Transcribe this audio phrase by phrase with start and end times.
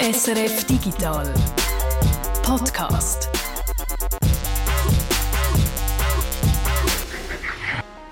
[0.00, 1.34] SRF Digital
[2.44, 3.28] Podcast.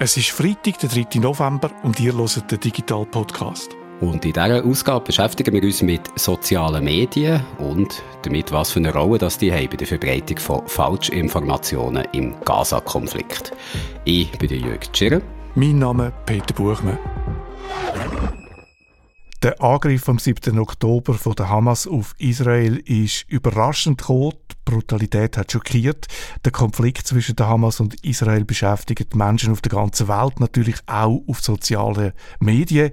[0.01, 1.21] Es ist Freitag, der 3.
[1.21, 3.77] November und ihr hört den Digital Podcast.
[4.01, 8.93] Und in dieser Ausgabe beschäftigen wir uns mit sozialen Medien und damit, was für eine
[8.93, 13.53] Rolle das die haben bei der Verbreitung von Falschinformationen im Gaza-Konflikt.
[14.05, 15.23] Ich bin der Jürg Tschirr.
[15.55, 16.99] Mein Name ist Peter Buchmann.
[19.47, 20.59] Der Angriff vom 7.
[20.59, 24.33] Oktober von der Hamas auf Israel ist überraschend gekommen.
[24.51, 26.09] Die Brutalität hat schockiert.
[26.45, 31.23] Der Konflikt zwischen der Hamas und Israel beschäftigt Menschen auf der ganzen Welt, natürlich auch
[31.29, 32.91] auf sozialen Medien.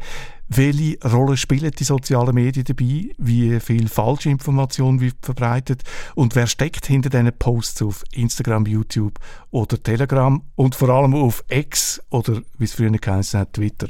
[0.50, 3.10] Welche Rolle spielen die sozialen Medien dabei?
[3.18, 5.84] Wie viel Falschinformation wird verbreitet?
[6.16, 9.20] Und wer steckt hinter diesen Posts auf Instagram, YouTube
[9.52, 10.42] oder Telegram?
[10.56, 13.88] Und vor allem auf X oder, wie es früher geheißen hat, Twitter?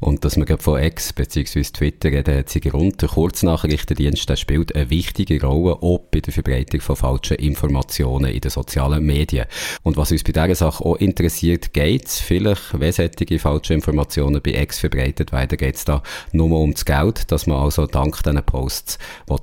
[0.00, 1.62] Und dass gerade von X bzw.
[1.62, 3.02] Twitter reden, hat sie Grund.
[3.02, 8.40] Der Kurznachrichtendienst der spielt eine wichtige Rolle auch bei der Verbreitung von falschen Informationen in
[8.40, 9.46] den sozialen Medien.
[9.82, 14.40] Und was uns bei dieser Sache auch interessiert, geht es vielleicht, wenn solche falsche Informationen
[14.42, 18.22] bei X verbreitet werden, geht es da nur um das Geld, dass man also dank
[18.22, 18.98] diesen Posts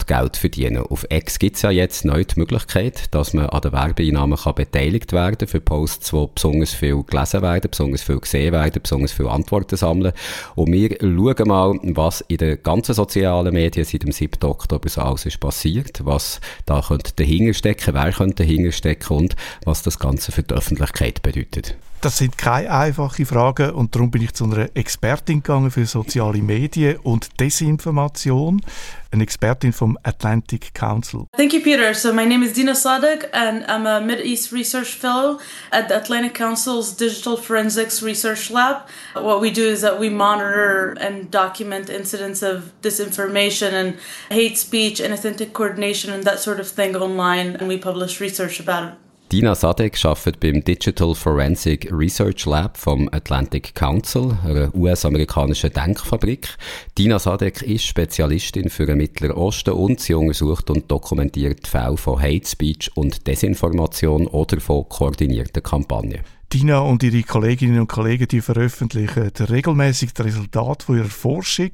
[0.08, 3.74] Geld verdienen Auf X gibt es ja jetzt neu die Möglichkeit, dass man an den
[3.74, 8.82] Werbeeinnahmen kann beteiligt werden für Posts, die besonders viel gelesen werden, besonders viel gesehen werden,
[8.82, 10.14] besonders viel Antworten sammeln.
[10.56, 14.44] Und wir schauen mal, was in den ganzen sozialen Medien seit dem 7.
[14.44, 19.36] Oktober so alles ist passiert, was da könnte dahinter stecken, wer könnte dahinter stecken und
[19.64, 21.76] was das Ganze für die Öffentlichkeit bedeutet.
[22.06, 26.38] Das sind keine einfachen Fragen und darum bin ich zu einer Expertin gegangen für soziale
[26.38, 28.62] Medien und Desinformation,
[29.10, 31.26] eine Expertin vom Atlantic Council.
[31.36, 31.96] Thank you, Peter.
[31.96, 35.40] So my name is Dina Sadek and I'm a Mid East Research Fellow
[35.72, 38.88] at the Atlantic Council's Digital Forensics Research Lab.
[39.16, 43.98] What we do is that we monitor and document incidents of disinformation and
[44.30, 48.60] hate speech and authentic coordination and that sort of thing online and we publish research
[48.60, 49.05] about it.
[49.36, 56.56] Dina Sadek arbeitet beim Digital Forensic Research Lab vom Atlantic Council, einer US-amerikanischen Denkfabrik.
[56.98, 62.22] Dina Sadek ist Spezialistin für den Mittleren Osten und sie untersucht und dokumentiert Fälle von
[62.22, 66.22] Hate Speech und Desinformation oder von koordinierten Kampagnen.
[66.54, 71.72] Dina und ihre Kolleginnen und Kollegen die veröffentlichen regelmäßig das Resultat von ihrer Forschung.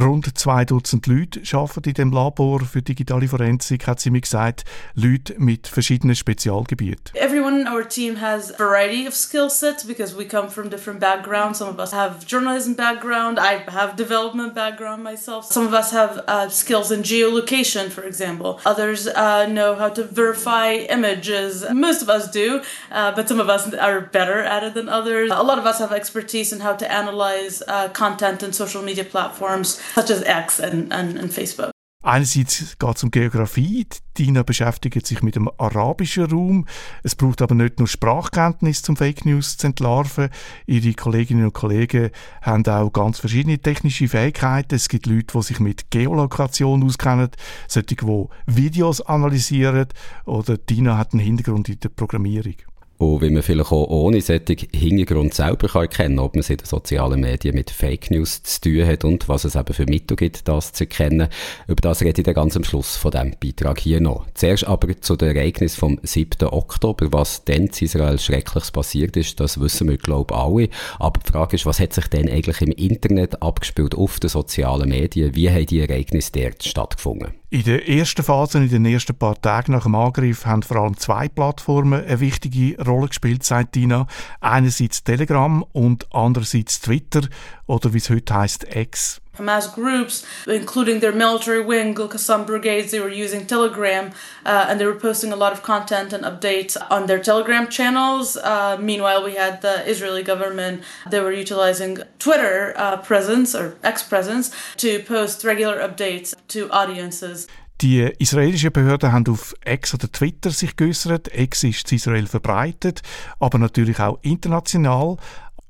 [0.00, 4.64] Rund zwei Dutzend Leute arbeiten in dem Labor für digitale Forensik, hat sie mir gesagt,
[4.94, 7.14] Leute mit verschiedenen Spezialgebieten.
[7.14, 11.00] Everyone in our team has a variety of skill sets because we come from different
[11.00, 11.58] backgrounds.
[11.58, 15.44] Some of us have journalism background, I have development background myself.
[15.46, 18.60] Some of us have uh, skills in geolocation, for example.
[18.64, 21.64] Others uh, know how to verify images.
[21.72, 25.30] Most of us do, uh, but some of us are better at it than others.
[25.30, 29.04] A lot of us have expertise in how to analyze uh, content in social media
[29.04, 31.72] platforms such as X and, and, and Facebook.
[32.06, 33.84] Einerseits geht es um Geografie.
[34.16, 36.66] Dina beschäftigt sich mit dem arabischen Raum.
[37.02, 40.28] Es braucht aber nicht nur Sprachkenntnis, zum Fake News zu entlarven.
[40.66, 42.10] Ihre Kolleginnen und Kollegen
[42.42, 44.76] haben auch ganz verschiedene technische Fähigkeiten.
[44.76, 47.30] Es gibt Leute, die sich mit Geolokation auskennen,
[47.66, 49.88] solche, die Videos analysieren.
[50.26, 52.54] Oder Dina hat einen Hintergrund in der Programmierung.
[52.98, 56.56] Und wie man vielleicht auch ohne solchen Hintergrund selber kann erkennen ob man es in
[56.56, 60.16] den sozialen Medien mit Fake News zu tun hat und was es eben für Mittel
[60.16, 61.28] gibt, das zu erkennen.
[61.66, 64.26] Über das rede ich dann ganz am Schluss von diesem Beitrag hier noch.
[64.34, 66.48] Zuerst aber zu den Ereignissen vom 7.
[66.48, 67.12] Oktober.
[67.12, 70.68] Was dann in Israel Schreckliches passiert ist, das wissen wir, glaube ich, alle.
[70.98, 74.88] Aber die Frage ist, was hat sich denn eigentlich im Internet abgespielt, auf den sozialen
[74.88, 75.34] Medien?
[75.34, 77.34] Wie haben die Ereignisse dort stattgefunden?
[77.48, 80.96] In der ersten Phase, in den ersten paar Tagen nach dem Angriff, haben vor allem
[80.96, 84.08] zwei Plattformen eine wichtige Rolle gespielt, sagt Dina.
[84.40, 87.22] Einerseits Telegram und andererseits Twitter
[87.66, 89.20] oder wie es heute heißt X.
[89.36, 94.12] Hamas groups, including their military wing, Qassam brigades, they were using Telegram
[94.44, 98.36] uh, and they were posting a lot of content and updates on their Telegram channels.
[98.36, 104.02] Uh, meanwhile, we had the Israeli government, they were utilizing Twitter uh, presence or X
[104.02, 107.46] presence to post regular updates to audiences.
[107.82, 111.28] Die israelischen Behörden haben auf X oder Twitter sich geäußert.
[111.34, 113.02] X ist in Israel verbreitet,
[113.38, 115.18] aber natürlich auch international.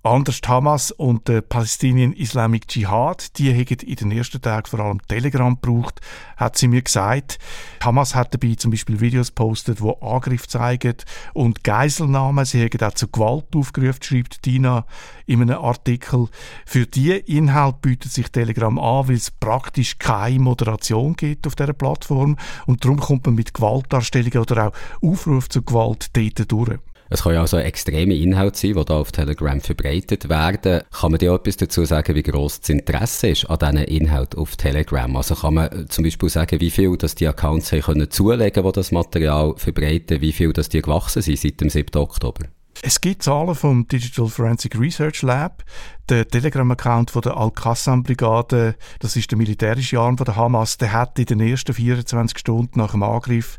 [0.07, 5.05] Anders Hamas und der Palestinian Islamic Jihad, die haben in den ersten Tagen vor allem
[5.09, 6.01] Telegram gebraucht,
[6.37, 7.41] hat sie mir gesagt.
[7.83, 10.95] Hamas hat dabei zum Beispiel Videos postet, wo Angriff zeigen
[11.35, 12.45] und Geiselnahmen.
[12.45, 14.87] Sie haben auch zu Gewalt aufgerufen, schreibt Dina
[15.27, 16.29] in einem Artikel.
[16.65, 21.73] Für diese Inhalt bietet sich Telegram an, weil es praktisch keine Moderation gibt auf dieser
[21.73, 22.37] Plattform
[22.67, 24.73] und darum kommt man mit Gewaltdarstellungen oder auch
[25.03, 26.79] Aufruf zur Gewalt dort durch.
[27.09, 30.83] Es kann ja also extreme Inhalte sein, die da auf Telegram verbreitet werden.
[30.91, 34.57] Kann man dir etwas dazu sagen, wie gross das Interesse ist an diesen Inhalten auf
[34.57, 35.15] Telegram?
[35.17, 38.73] Also kann man zum Beispiel sagen, wie viel dass die Accounts haben können zulegen, die
[38.73, 42.01] das Material verbreiten, wie viel dass die gewachsen sind seit dem 7.
[42.01, 42.47] Oktober?
[42.83, 45.65] Es gibt Zahlen vom Digital Forensic Research Lab.
[46.09, 51.41] Der Telegram-Account der Al-Qassam-Brigade, das ist der militärische Arm der Hamas, der hat in den
[51.41, 53.59] ersten 24 Stunden nach dem Angriff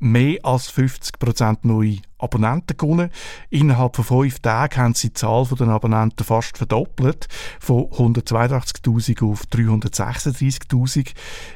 [0.00, 3.10] mehr als 50% neue Abonnenten gewonnen.
[3.50, 7.28] Innerhalb von fünf Tagen haben sie die Zahl der Abonnenten fast verdoppelt,
[7.60, 11.12] von 182.000 auf 336.000.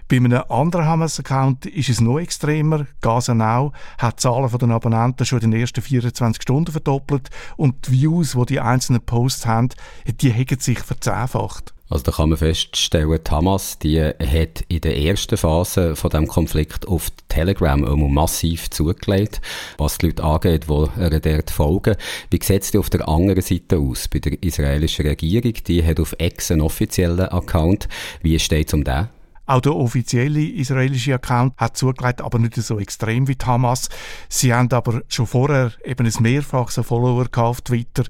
[0.08, 2.87] Bei einem anderen Hamas-Account ist es noch extremer.
[3.35, 7.93] Now hat die Zahlen der Abonnenten schon in den ersten 24 Stunden verdoppelt und die
[7.93, 9.69] Views, die die einzelnen Posts haben,
[10.06, 11.74] die haben sich verzehnfacht.
[11.90, 16.26] Also da kann man feststellen, die Hamas die hat in der ersten Phase von dem
[16.26, 17.81] Konflikt auf Telegram
[18.12, 19.40] massiv zugelegt,
[19.76, 21.96] was die Leute angeht, die dort folgen.
[22.31, 24.08] Wie sieht es auf der anderen Seite aus?
[24.08, 27.88] Bei der israelischen Regierung, die hat auf X einen offiziellen Account.
[28.22, 29.08] Wie steht es um den?
[29.46, 33.88] Auch der offizielle israelische Account hat zugelegt, aber nicht so extrem wie die Hamas.
[34.29, 38.05] Sie haben aber schon vorher eben ein mehrfaches Follower auf Twitter,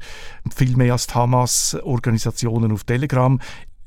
[0.55, 3.41] viel mehr als die Hamas-Organisationen auf Telegram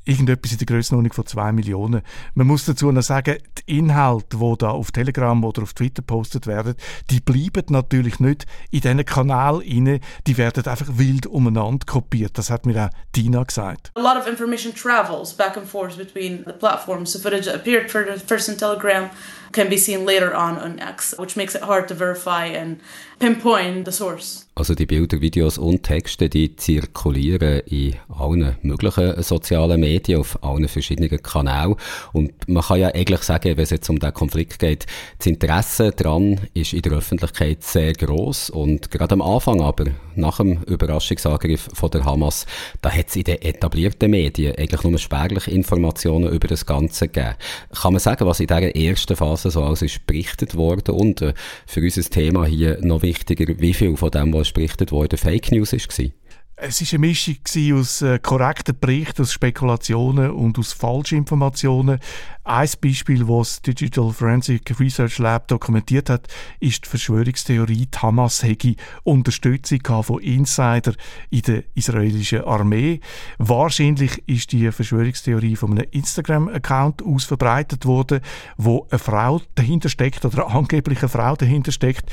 [0.08, 2.02] irgendetwas in der Größenordnung von zwei Millionen.
[2.34, 6.46] Man muss dazu noch sagen, die Inhalte, die da auf Telegram oder auf Twitter postet
[6.46, 6.74] werden,
[7.10, 12.38] die bleiben natürlich nicht in diesen Kanal inne, die werden einfach wild umeinander kopiert.
[12.38, 13.92] Das hat mir auch Dina gesagt.
[13.94, 17.12] A lot of information travels back and forth between the platforms.
[17.12, 19.10] The footage appeared first in Telegram
[19.52, 22.80] can be seen later on on X, which makes it hard to verify and
[23.18, 24.46] pinpoint the source.
[24.54, 30.66] Also die Bilder, Videos und Texte, die zirkulieren in allen möglichen sozialen Medien, auf allen
[30.66, 31.76] verschiedenen Kanälen.
[32.12, 34.86] Und man kann ja eigentlich sagen, wenn es jetzt um den Konflikt geht,
[35.18, 39.84] das Interesse daran ist in der Öffentlichkeit sehr groß und gerade am Anfang aber,
[40.16, 42.44] nach dem Überraschungsangriff von der Hamas,
[42.82, 47.36] da hat es in den etablierten Medien eigentlich nur spärliche Informationen über das Ganze gegeben.
[47.80, 51.34] Kann man sagen, was in dieser ersten Phase so alles ist berichtet worden und äh,
[51.66, 55.72] für unser Thema hier noch wichtiger, wie viel von dem, was berichtet wurde, Fake News
[55.72, 56.06] war?
[56.60, 57.36] Es war eine Mischung
[57.78, 62.00] aus äh, korrekten Berichten, aus Spekulationen und aus Falschinformationen.
[62.42, 66.26] Ein Beispiel, das das Digital Forensic Research Lab dokumentiert hat,
[66.58, 68.74] ist die Verschwörungstheorie, die Hamas hätte
[69.04, 70.94] Unterstützung von Insider
[71.30, 72.98] in der israelischen Armee.
[73.38, 78.20] Wahrscheinlich ist die Verschwörungstheorie von einem Instagram-Account aus verbreitet worden,
[78.56, 82.10] wo eine Frau dahinter steckt oder eine Frau dahinter steckt.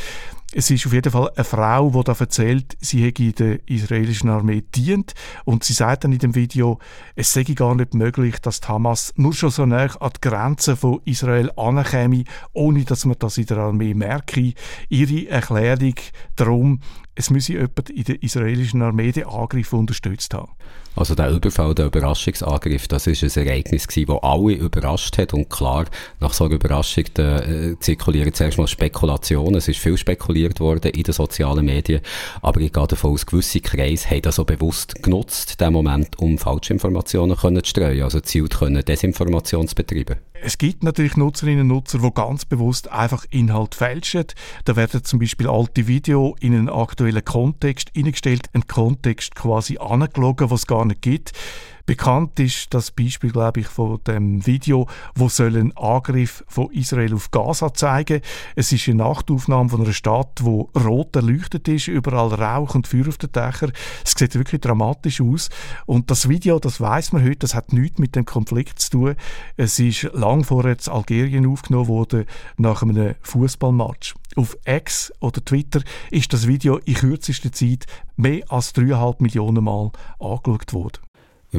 [0.53, 4.29] Es ist auf jeden Fall eine Frau, die da erzählt, sie hätte in der israelischen
[4.29, 5.13] Armee dient
[5.43, 6.79] und sie sagt dann in dem Video,
[7.15, 10.77] es sei gar nicht möglich, dass die Hamas nur schon so nah an die Grenzen
[10.77, 14.53] von Israel ankäme, ohne dass man das in der Armee merke.
[14.87, 15.95] Ihre Erklärung
[16.35, 16.79] darum,
[17.15, 20.51] es müsse jemand in der israelischen Armee den Angriff unterstützt haben.
[20.97, 25.49] Also der Überfall, der Überraschungsangriff, das ist ein Ereignis gewesen, das alle überrascht hat und
[25.49, 25.85] klar,
[26.21, 31.03] nach so einer Überraschung äh, zirkulieren zuerst mal Spekulationen, es ist viel spekuliert worden in
[31.03, 32.01] den sozialen Medien,
[32.41, 36.37] aber ich gehe davon aus, gewisse Kreise haben das so bewusst genutzt, den Moment, um
[36.37, 40.15] Falschinformationen zu streuen, also gezielt können Desinformation zu betreiben.
[40.45, 44.25] Es gibt natürlich Nutzerinnen und Nutzer, die ganz bewusst einfach Inhalt fälschen.
[44.65, 50.51] Da werden zum Beispiel alte Videos in einen aktuellen Kontext eingestellt, einen Kontext quasi angelogen,
[50.51, 51.31] was es gar nicht gibt.
[51.85, 57.13] Bekannt ist das Beispiel, glaube ich, von dem Video, wo soll einen Angriff von Israel
[57.13, 58.21] auf Gaza zeigen.
[58.55, 63.07] Es ist eine Nachtaufnahme von einer Stadt, wo rot erleuchtet ist, überall Rauch und Feuer
[63.07, 63.71] auf den Dächern.
[64.03, 65.49] Es sieht wirklich dramatisch aus.
[65.85, 69.15] Und das Video, das weiß man heute, das hat nichts mit dem Konflikt zu tun.
[69.55, 72.25] Es ist lang vorher in Algerien aufgenommen worden
[72.57, 74.15] nach einem Fußballmatch.
[74.35, 79.91] Auf X oder Twitter ist das Video in kürzester Zeit mehr als dreieinhalb Millionen Mal
[80.19, 80.99] angeschaut worden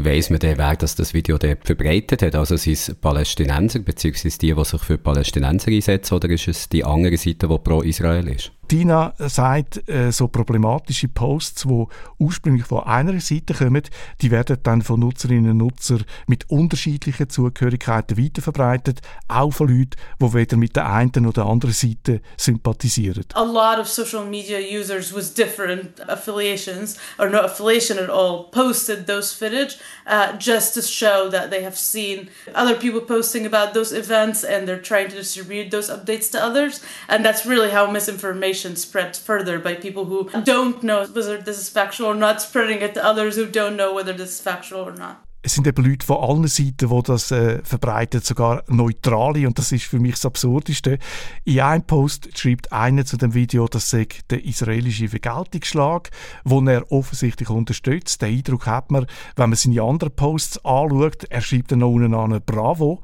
[0.04, 2.34] weiss man dann, wer das, das Video dort verbreitet hat?
[2.34, 6.84] Also sind es Palästinenser, beziehungsweise die, die sich für Palästinenser einsetzen, oder ist es die
[6.84, 8.52] andere Seite, die pro Israel ist?
[8.68, 11.84] Tina sagt, äh, so problematische Posts, die
[12.18, 13.82] ursprünglich von einer Seite kommen,
[14.20, 20.34] die werden dann von Nutzerinnen und Nutzern mit unterschiedlichen Zugehörigkeiten weiterverbreitet, auch von Leuten, die
[20.34, 23.24] weder mit der einen oder anderen Seite sympathisieren.
[23.34, 29.06] A lot of social media users with different affiliations or no affiliation at all posted
[29.06, 33.92] those footage uh, just to show that they have seen other people posting about those
[33.92, 38.55] events and they're trying to distribute those updates to others and that's really how misinformation
[38.56, 42.80] information spread further by people who don't know whether this is factual or not, spreading
[42.80, 45.25] it to others who don't know whether this is factual or not.
[45.46, 49.46] Es sind eben Leute von allen Seiten, die das äh, verbreiten, sogar Neutrale.
[49.46, 50.98] Und das ist für mich das Absurdeste.
[51.44, 56.10] In einem Post schreibt einer zu dem Video, das sei der israelische Vergeltungsschlag,
[56.44, 58.22] den er offensichtlich unterstützt.
[58.22, 61.22] Den Eindruck hat man, wenn man seine anderen Posts anschaut.
[61.30, 63.02] Er schreibt dann noch unten an Bravo.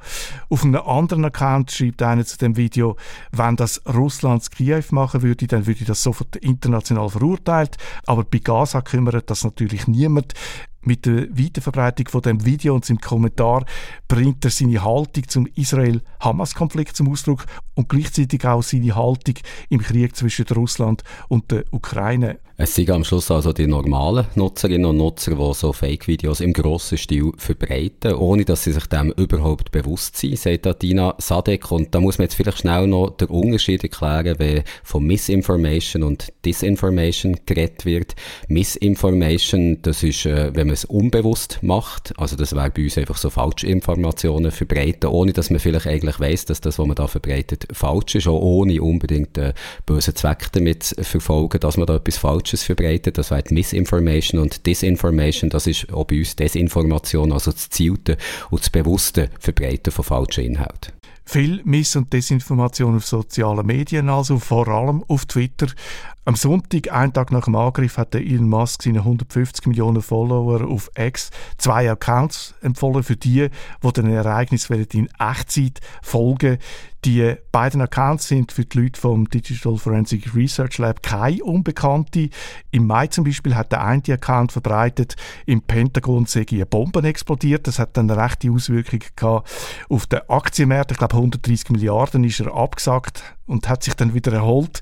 [0.49, 2.97] Auf einem anderen Account schreibt einer zu dem Video,
[3.31, 7.77] wenn das Russlands Kiew machen würde, dann würde das sofort international verurteilt.
[8.05, 10.35] Aber bei Gaza kümmert das natürlich niemand
[10.83, 13.65] mit der Weiterverbreitung von dem Video und seinem Kommentar
[14.09, 19.37] bringt er seine Haltung zum Israel-Hamas-Konflikt zum Ausdruck und gleichzeitig auch seine Haltung
[19.69, 22.41] im Krieg zwischen Russland und der Ukraine.
[22.59, 26.99] Es sind am Schluss also die normalen Nutzerinnen und Nutzer, die so Fake-Videos im grossen
[26.99, 31.73] Stil verbreiten, ohne dass sie sich dem überhaupt bewusst sind, sagt Dina Sadek.
[31.73, 36.31] Und da muss man jetzt vielleicht schnell noch den Unterschied erklären, wenn von Misinformation und
[36.45, 38.17] Disinformation geredet wird.
[38.49, 43.17] Misinformation, das ist, äh, wenn man es unbewusst macht, also das wäre bei uns einfach
[43.17, 47.67] so Falschinformationen verbreiten, ohne dass man vielleicht eigentlich weiß, dass das, was man da verbreitet,
[47.73, 49.55] falsch ist, auch ohne unbedingt einen
[49.87, 53.19] bösen Zweck damit zu verfolgen, dass man da etwas falsch Falsches verbreitet.
[53.19, 55.51] Das wäre Misinformation und Disinformation.
[55.51, 58.17] Das ist auch bei uns Desinformation, also das Zielte
[58.51, 60.93] und das bewusste Verbreiten von falschen Inhalten.
[61.25, 65.69] Viel Miss- und Desinformation auf sozialen Medien, also vor allem auf Twitter.
[66.25, 70.89] Am Sonntag, einen Tag nach dem Angriff, hat Elon Musk seine 150 Millionen Follower auf
[70.97, 73.49] X zwei Accounts empfohlen für die,
[73.83, 76.59] die den Ereignissen in Echtzeit folgen.
[77.05, 82.31] Die beiden Accounts sind für die Leute vom Digital Forensic Research Lab keine Unbekannte.
[82.71, 87.67] Im Mai zum Beispiel hat der eine Account verbreitet, im Pentagon sei eine Bombe explodiert.
[87.67, 89.51] Das hat dann eine rechte Auswirkung gehabt
[89.89, 90.93] auf den Aktienmarkt.
[90.93, 94.81] Ich glaube, 130 Milliarden ist er abgesagt und hat sich dann wieder erholt.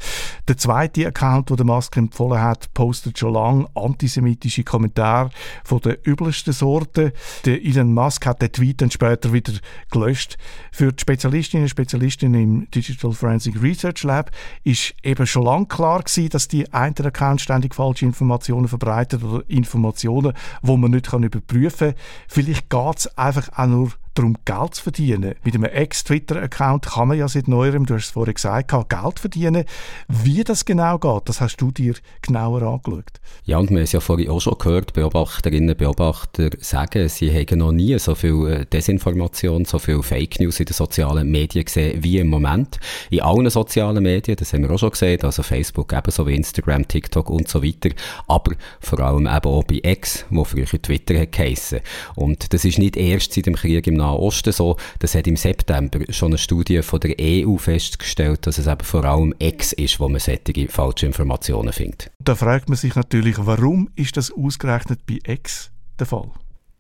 [0.49, 5.31] Der zweite Account, den der Musk empfohlen hat, postet schon lange antisemitische Kommentare
[5.65, 7.13] von der übelsten Sorte.
[7.45, 9.53] Der Elon Musk hat den Tweet dann später wieder
[9.91, 10.37] gelöscht.
[10.73, 14.31] Für die Spezialistinnen und Spezialisten im Digital Forensic Research Lab
[14.65, 19.43] ist eben schon lange klar gewesen, dass die einen Account ständig falsche Informationen verbreitet oder
[19.49, 22.01] Informationen, wo man nicht kann überprüfen kann.
[22.29, 25.35] Vielleicht geht es einfach auch nur darum, Geld zu verdienen.
[25.45, 29.65] Mit einem Ex-Twitter-Account kann man ja seit neuerem, du hast es vorhin gesagt, Geld verdienen.
[30.09, 33.21] Wie das genau geht, das hast du dir genauer angeschaut.
[33.45, 37.31] Ja, und wir haben es ja vorhin auch schon gehört, Beobachterinnen und Beobachter sagen, sie
[37.31, 41.65] haben noch nie so viel äh, Desinformation, so viel Fake News in den sozialen Medien
[41.65, 42.79] gesehen wie im Moment.
[43.11, 46.87] In allen sozialen Medien, das haben wir auch schon gesehen, also Facebook ebenso wie Instagram,
[46.87, 47.91] TikTok und so weiter,
[48.27, 51.81] aber vor allem eben auch bei X, wo früher Twitter hat geheissen.
[52.17, 54.77] Und das ist nicht erst seit dem Krieg im Nahen Osten so.
[54.99, 59.05] Das hat im September schon eine Studie von der EU festgestellt, dass es eben vor
[59.05, 62.11] allem Ex ist, wo man solche falsche Informationen findet.
[62.19, 66.31] Da fragt man sich natürlich, warum ist das ausgerechnet bei Ex der Fall?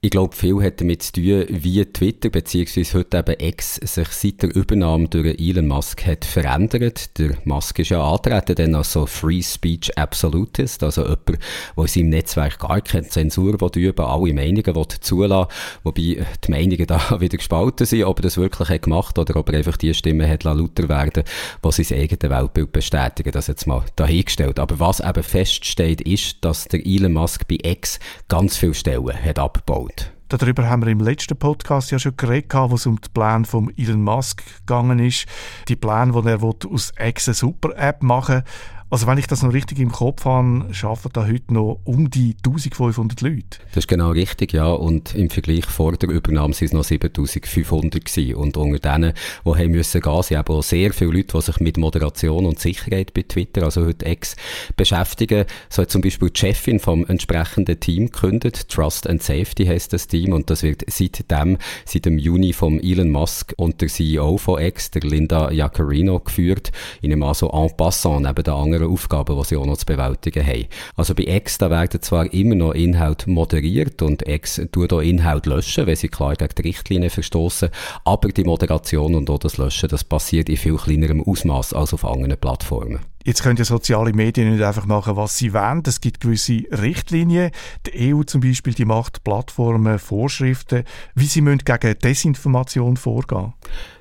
[0.02, 2.84] Ich glaube, viel hat damit zu tun, wie Twitter bzw.
[2.94, 7.18] heute eben X sich seit der Übernahme durch Elon Musk hat verändert.
[7.18, 11.36] Der Musk ist ja antreten dann als so Free Speech Absolutist, also jemand, der
[11.76, 15.52] in seinem Netzwerk gar keine Zensur üben alle Meinungen will zulassen
[15.84, 19.50] wobei die Meinungen da wieder gespalten sind, ob er das wirklich hat gemacht oder ob
[19.50, 21.24] er einfach die Stimme hat lauter werden
[21.60, 23.32] was sein eigenes Weltbild bestätigen.
[23.32, 24.60] Das jetzt mal dahingestellt.
[24.60, 29.38] Aber was eben feststeht, ist, dass der Elon Musk bei X ganz viele Stellen hat
[29.38, 29.89] abgebaut.
[30.30, 33.76] Darüber haben wir im letzten Podcast ja schon geredet, wo es um den Plan von
[33.76, 35.26] Elon Musk gegangen ist.
[35.66, 38.44] Die Plan, wo er aus X eine Super-App machen will.
[38.92, 42.34] Also wenn ich das noch richtig im Kopf habe, arbeiten da heute noch um die
[42.44, 43.60] 1500 Leute.
[43.68, 44.66] Das ist genau richtig, ja.
[44.66, 48.34] Und im Vergleich vor der Übernahme sind es noch 7500 gewesen.
[48.34, 49.12] Und unter denen,
[49.44, 52.58] die haben müssen gehen, sind eben auch sehr viele Leute, die sich mit Moderation und
[52.58, 54.34] Sicherheit bei Twitter, also heute Ex,
[54.74, 55.44] beschäftigen.
[55.68, 58.68] So hat zum Beispiel die Chefin vom entsprechenden Team gekündigt.
[58.68, 60.32] Trust and Safety heißt das Team.
[60.32, 64.90] Und das wird seitdem, seit dem Juni vom Elon Musk und der CEO von Ex,
[64.90, 66.72] der Linda Jaccarino, geführt.
[67.02, 69.86] In einem also en passant neben der anderen anderen Aufgaben, die sie auch noch zu
[69.86, 70.66] bewältigen haben.
[70.96, 75.50] Also bei X, da werden zwar immer noch Inhalte moderiert und X tut auch Inhalte
[75.50, 77.70] löschen, wenn sie klar gegen die Richtlinien verstoßen,
[78.04, 82.04] aber die Moderation und auch das Löschen, das passiert in viel kleinerem Ausmaß als auf
[82.04, 83.00] anderen Plattformen.
[83.22, 85.82] Jetzt können ja soziale Medien nicht einfach machen, was sie wollen.
[85.86, 87.50] Es gibt gewisse Richtlinien.
[87.86, 90.84] Die EU zum Beispiel, die macht Plattformen Vorschriften,
[91.14, 93.52] wie sie müssen gegen Desinformation vorgehen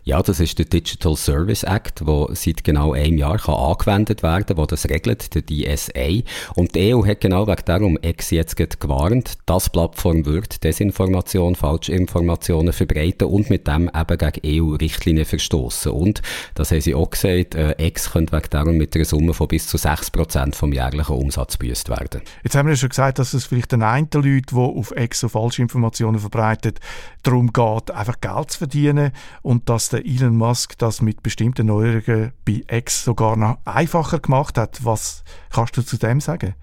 [0.09, 4.43] Ja, das ist der Digital Service Act, der seit genau einem Jahr kann angewendet werden
[4.43, 6.23] kann, wo das regelt, der DSA.
[6.55, 12.73] Und die EU hat genau wegen darum Ex jetzt gewarnt, dass Plattform wird Desinformation, Falschinformationen
[12.73, 15.91] verbreiten und mit dem eben gegen EU-Richtlinien verstoßen.
[15.91, 16.23] Und,
[16.55, 19.67] das haben sie auch gesagt, äh, Ex könnte wegen darum mit einer Summe von bis
[19.67, 22.21] zu 6% vom jährlichen Umsatz büßt werden.
[22.43, 25.19] Jetzt haben wir ja schon gesagt, dass es vielleicht den einen Leuten, die auf Ex
[25.19, 26.79] so Falschinformationen verbreitet,
[27.21, 29.11] darum geht, einfach Geld zu verdienen
[29.43, 34.57] und dass der Elon Musk das mit bestimmten Neuerungen bei X sogar noch einfacher gemacht
[34.57, 34.83] hat.
[34.83, 36.55] Was kannst du zu dem sagen?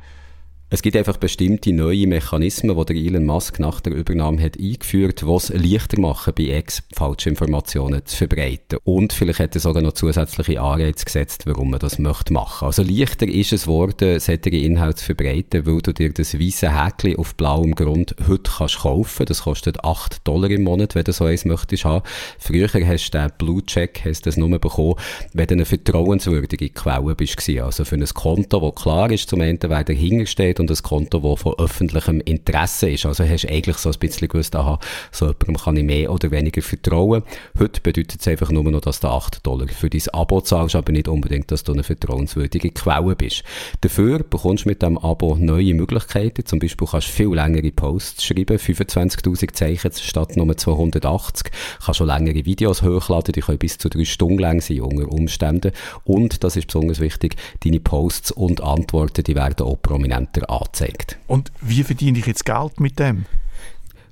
[0.68, 5.22] Es gibt einfach bestimmte neue Mechanismen, die der Elon Musk nach der Übernahme hat eingeführt,
[5.22, 8.80] die es leichter machen, bei X falsche Informationen zu verbreiten.
[8.82, 12.66] Und vielleicht hat er sogar noch zusätzliche Anreize gesetzt, warum man das möchte machen.
[12.66, 17.14] Also leichter ist es geworden, solche Inhalte zu verbreiten, weil du dir das weiße Häkchen
[17.14, 19.24] auf blauem Grund heute kannst kaufen.
[19.24, 22.04] Das kostet 8 Dollar im Monat, wenn du so eins möchtest haben.
[22.40, 24.96] Früher hast du den Blue Check, hast das nur bekommen,
[25.32, 27.36] wenn du eine vertrauenswürdige Quelle bist.
[27.60, 30.82] Also für ein Konto, das klar ist, zum Ende, wer dahinter steht, steht und ein
[30.82, 33.06] Konto, das von öffentlichem Interesse ist.
[33.06, 34.78] Also hast du eigentlich so ein bisschen gewusst, aha,
[35.12, 37.22] so jemandem kann ich mehr oder weniger vertrauen.
[37.58, 40.92] Heute bedeutet es einfach nur noch, dass du 8 Dollar für dein Abo zahlst, aber
[40.92, 43.42] nicht unbedingt, dass du eine vertrauenswürdige Quelle bist.
[43.80, 46.44] Dafür bekommst du mit dem Abo neue Möglichkeiten.
[46.44, 51.52] Zum Beispiel kannst du viel längere Posts schreiben, 25.000 Zeichen statt nur 280.
[51.84, 55.72] Kannst schon längere Videos hochladen, die können bis zu drei Stunden lang sein unter Umständen.
[56.04, 61.18] Und, das ist besonders wichtig, deine Posts und Antworten, die werden auch prominenter angezeigt.
[61.26, 63.26] Und wie verdiene ich jetzt Geld mit dem?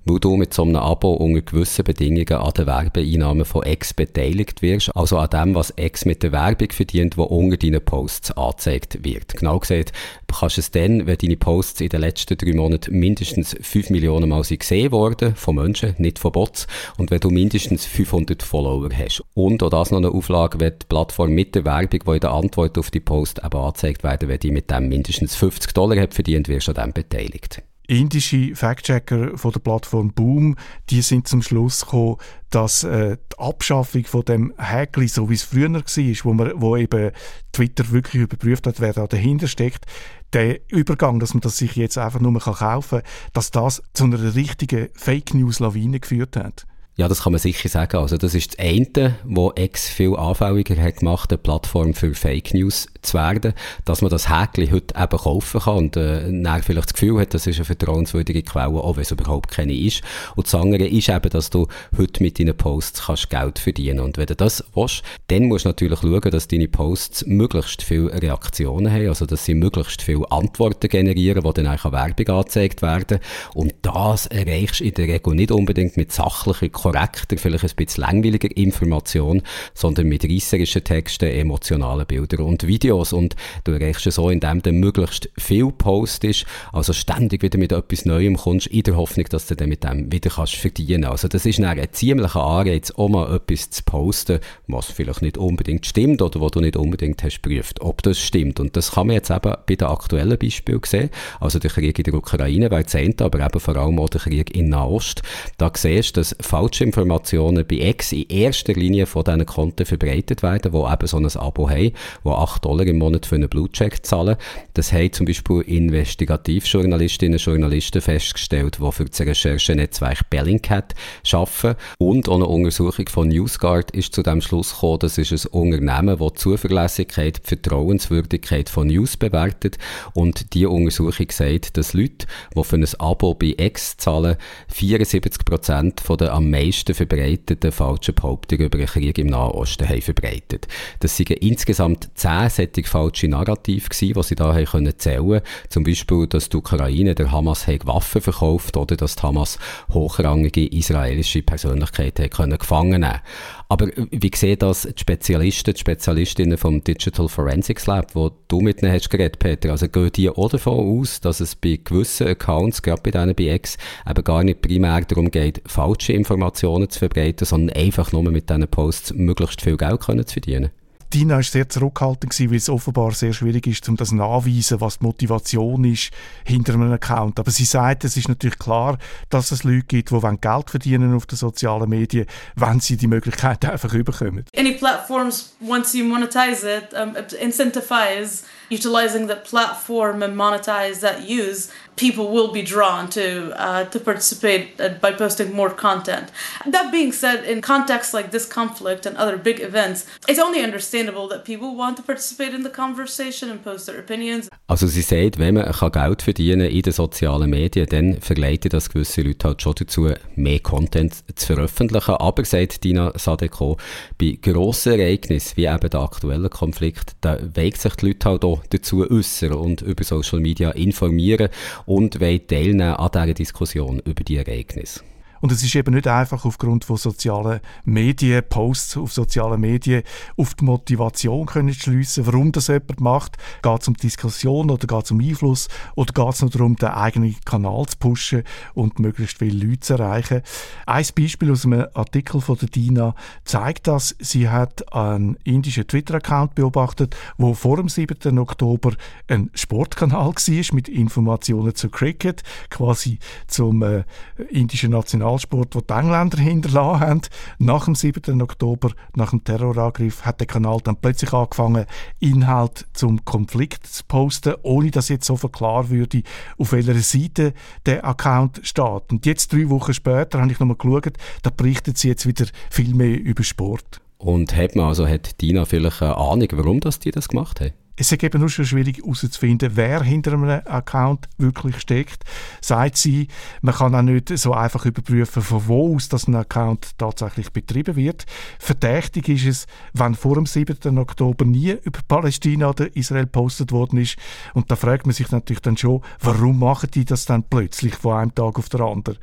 [0.05, 4.63] Weil du mit so einem Abo unter gewissen Bedingungen an den Werbeeinnahmen von X beteiligt
[4.63, 9.05] wirst, also an dem, was X mit der Werbung verdient, wo unter deinen Posts angezeigt
[9.05, 9.35] wird.
[9.37, 9.93] Genau gesagt,
[10.27, 14.29] kannst du es dann, wenn deine Posts in den letzten drei Monaten mindestens 5 Millionen
[14.29, 16.67] Mal gesehen worden, von Menschen, nicht von Bots,
[16.99, 19.23] und wenn du mindestens 500 Follower hast.
[19.35, 22.33] Und auch das noch eine Auflage, wenn die Plattform mit der Werbung, die in der
[22.33, 26.15] Antwort auf die Post eben angezeigt werden, wenn die mit dem mindestens 50 Dollar hat
[26.15, 30.57] verdient, wirst du an dem beteiligt indische Fact-Checker von der Plattform Boom,
[30.91, 32.17] die sind zum Schluss gekommen,
[32.51, 35.83] dass äh, die Abschaffung von dem Häkli, so wie es früher war,
[36.25, 37.11] wo, man, wo eben
[37.53, 39.87] Twitter wirklich überprüft hat, wer da dahinter steckt,
[40.33, 44.35] der Übergang, dass man das sich jetzt einfach nur kaufen kann, dass das zu einer
[44.35, 46.67] richtigen Fake-News-Lawine geführt hat.
[46.97, 47.97] Ja, das kann man sicher sagen.
[47.97, 52.55] Also das ist das eine, wo X viel anfälliger hat gemacht, eine Plattform für Fake
[52.55, 56.95] News zu werden, dass man das Häkchen heute eben kaufen kann und äh, vielleicht das
[56.95, 60.03] Gefühl hat, das ist eine vertrauenswürdige Quelle, auch wenn es überhaupt keine ist.
[60.37, 64.19] Und das andere ist eben, dass du heute mit deinen Posts kannst Geld verdienen Und
[64.19, 68.93] wenn du das willst, dann musst du natürlich schauen, dass deine Posts möglichst viele Reaktionen
[68.93, 73.19] haben, also dass sie möglichst viele Antworten generieren, die dann auch Werbung angezeigt werden.
[73.55, 78.03] Und das erreichst du in der Regel nicht unbedingt mit sachlichen korrekter, vielleicht ein bisschen
[78.03, 79.43] langweiliger Information,
[79.75, 82.94] sondern mit reisserischen Texten, emotionalen Bildern und Videos.
[82.95, 88.05] Und du erreichst es so, indem du möglichst viel postest, also ständig wieder mit etwas
[88.05, 91.05] Neuem kommst, in der Hoffnung, dass du dann mit dem wieder kannst verdienen.
[91.05, 95.87] Also das ist ein ziemlicher Anreiz, um mal etwas zu posten, was vielleicht nicht unbedingt
[95.87, 98.61] stimmt oder wo du nicht unbedingt hast geprüft, ob das stimmt.
[98.61, 101.11] Und das kann man jetzt eben bei den aktuellen Beispielen sehen.
[101.41, 104.55] Also der Krieg in der Ukraine wäre das aber eben vor allem auch der Krieg
[104.55, 105.23] in Nahost.
[105.59, 110.43] Da siehst du, dass falsch Falschinformationen bei X in erster Linie von diesen Konten verbreitet
[110.43, 111.93] werden, die eben so ein Abo haben,
[112.25, 114.37] die 8 Dollar Dollar im Monat für einen Blutcheck zahlen.
[114.75, 120.95] Das haben zum Beispiel Investigativjournalistinnen und Journalisten festgestellt, die für das Recherchenetzwerk Bellingcat
[121.33, 121.77] arbeiten.
[121.99, 126.21] Und eine Untersuchung von NewsGuard ist zu dem Schluss gekommen, dass es ein Unternehmen, ist,
[126.21, 129.79] das die Zuverlässigkeit, die Vertrauenswürdigkeit von News bewertet.
[130.15, 134.37] Und diese Untersuchung sagt, dass Leute, die für ein Abo bei X zahlen,
[134.73, 140.69] 74% der am meisten verbreiteten falschen Behauptungen über den Krieg im Nahen Osten haben verbreitet.
[141.01, 145.85] Das sind insgesamt 10 stetig falsche Narrative gewesen, die sie da haben können zählen Zum
[145.85, 149.59] Beispiel, dass die Ukraine der Hamas Waffen verkauft oder dass die Hamas
[149.93, 153.21] hochrangige israelische Persönlichkeiten können gefangen nehmen
[153.69, 158.83] Aber wie sehen das die Spezialisten, die Spezialistinnen vom Digital Forensics Lab, wo du mit
[158.83, 159.71] ihnen hast geredet, Peter?
[159.71, 163.55] Also gehen die auch davon aus, dass es bei gewissen Accounts, gerade bei denen bei
[163.55, 168.51] X, eben gar nicht primär darum geht, falsche Informationen zu verbreiten, sondern einfach nur mit
[168.51, 170.71] diesen Posts möglichst viel Geld können zu verdienen?
[171.15, 175.05] Dina war sehr zurückhaltend, weil es offenbar sehr schwierig ist, um das nachzuweisen, was die
[175.05, 176.11] Motivation ist
[176.45, 177.39] hinter einem Account.
[177.39, 178.99] Aber sie sagt, es ist natürlich klar,
[179.31, 183.65] dass es Leute gibt, die Geld verdienen auf den sozialen Medien, wenn sie die Möglichkeit
[183.71, 184.45] einfach überkommen.
[184.57, 191.71] Any platforms, once you monetize it, um, incentivize utilizing that platform and monetize that use
[191.97, 196.31] people will be drawn to uh, to participate uh, by posting more content.
[196.67, 201.29] That being said, in contexts like this conflict and other big events, it's only understandable
[201.29, 204.49] that people want to participate in the conversation and post their opinions.
[204.67, 208.89] Also sie sagt, wenn man kann Geld verdienen in den sozialen Medien, dann verleitet das
[208.89, 212.15] gewisse Leute halt schon dazu, mehr Content zu veröffentlichen.
[212.15, 213.77] Aber, sagt Dina Sadeko,
[214.19, 218.63] bei grossen Ereignissen, wie eben der aktuelle Konflikt, da weigt sich die Leute halt auch
[218.71, 221.49] dazu äußern und über Social Media informieren
[221.87, 225.01] und wollen teilnehmen an dieser Diskussion über die Ereignisse.
[225.45, 230.03] Und es ist eben nicht einfach aufgrund von sozialen Medien, Posts auf sozialen Medien,
[230.39, 233.37] auf die Motivation können schliessen, warum das jemand macht.
[233.61, 236.89] Geht es um Diskussion oder geht es um Einfluss oder geht es nur darum, den
[236.89, 240.41] eigenen Kanal zu pushen und möglichst viele Leute zu erreichen.
[240.87, 244.17] Ein Beispiel aus einem Artikel von der Dina zeigt das.
[244.21, 248.39] Sie hat einen indischen Twitter-Account beobachtet, wo vor dem 7.
[248.39, 248.93] Oktober
[249.29, 254.05] ein Sportkanal war mit Informationen zu Cricket, quasi zum äh,
[254.49, 257.21] indischen National Nationalsport, den die Engländer hinterlassen haben.
[257.59, 258.41] Nach dem 7.
[258.43, 261.87] Oktober, nach dem Terrorangriff, hat der Kanal dann plötzlich angefangen,
[262.21, 266.23] Inhalt zum Konflikt zu posten, ohne dass jetzt so klar würde,
[266.59, 267.53] auf welcher Seite
[267.87, 269.11] der Account steht.
[269.11, 272.95] Und jetzt, drei Wochen später, habe ich nochmal geschaut, da berichtet sie jetzt wieder viel
[272.95, 274.01] mehr über Sport.
[274.19, 277.73] Und hat man also, hat Dina vielleicht eine Ahnung, warum das die das gemacht haben?
[277.97, 282.25] Es ist eben nur schon schwierig herauszufinden, wer hinter einem Account wirklich steckt.
[282.61, 283.29] Sagt sie,
[283.63, 287.95] man kann auch nicht so einfach überprüfen, von wo aus das ein Account tatsächlich betrieben
[287.95, 288.27] wird.
[288.59, 290.99] Verdächtig ist es, wenn vor dem 7.
[290.99, 294.17] Oktober nie über Palästina oder Israel postet worden ist.
[294.55, 298.17] Und da fragt man sich natürlich dann schon, warum machen die das dann plötzlich von
[298.17, 299.19] einem Tag auf den anderen?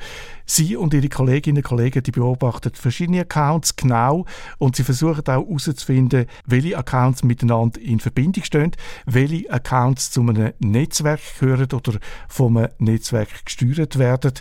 [0.45, 4.25] Sie und ihre Kolleginnen und Kollegen, die beobachten verschiedene Accounts genau
[4.59, 8.71] und sie versuchen auch herauszufinden, welche Accounts miteinander in Verbindung stehen stehen,
[9.05, 14.33] welche Accounts zu einem Netzwerk gehören oder vom Netzwerk gesteuert werden.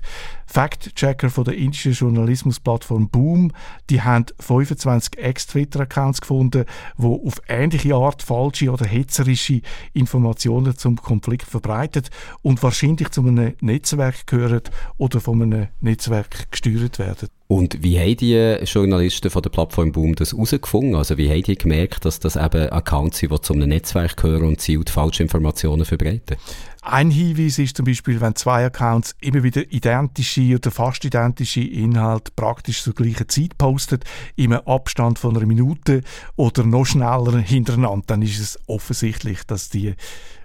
[0.51, 3.53] Fact-Checker von der indischen Journalismusplattform Boom,
[3.89, 6.65] die haben 25 Ex-Twitter-Accounts gefunden,
[6.97, 9.61] wo auf ähnliche Art falsche oder hetzerische
[9.93, 12.11] Informationen zum Konflikt verbreitet
[12.43, 14.63] und wahrscheinlich zu einem Netzwerk gehören
[14.99, 17.29] oder von einem Netzwerk gesteuert werden.
[17.47, 20.95] Und wie haben die Journalisten von der Plattform Boom das herausgefunden?
[20.95, 24.45] Also wie haben die gemerkt, dass das eben Accounts sind, die zu einem Netzwerk gehören
[24.45, 26.37] und zielt falsche Informationen verbreiten?
[26.83, 32.33] Ein Hinweis ist zum Beispiel, wenn zwei Accounts immer wieder identische oder fast identische Inhalte
[32.35, 34.01] praktisch zur gleichen Zeit posten,
[34.37, 36.01] im Abstand von einer Minute
[36.37, 39.95] oder noch schneller hintereinander, dann ist es offensichtlich, dass die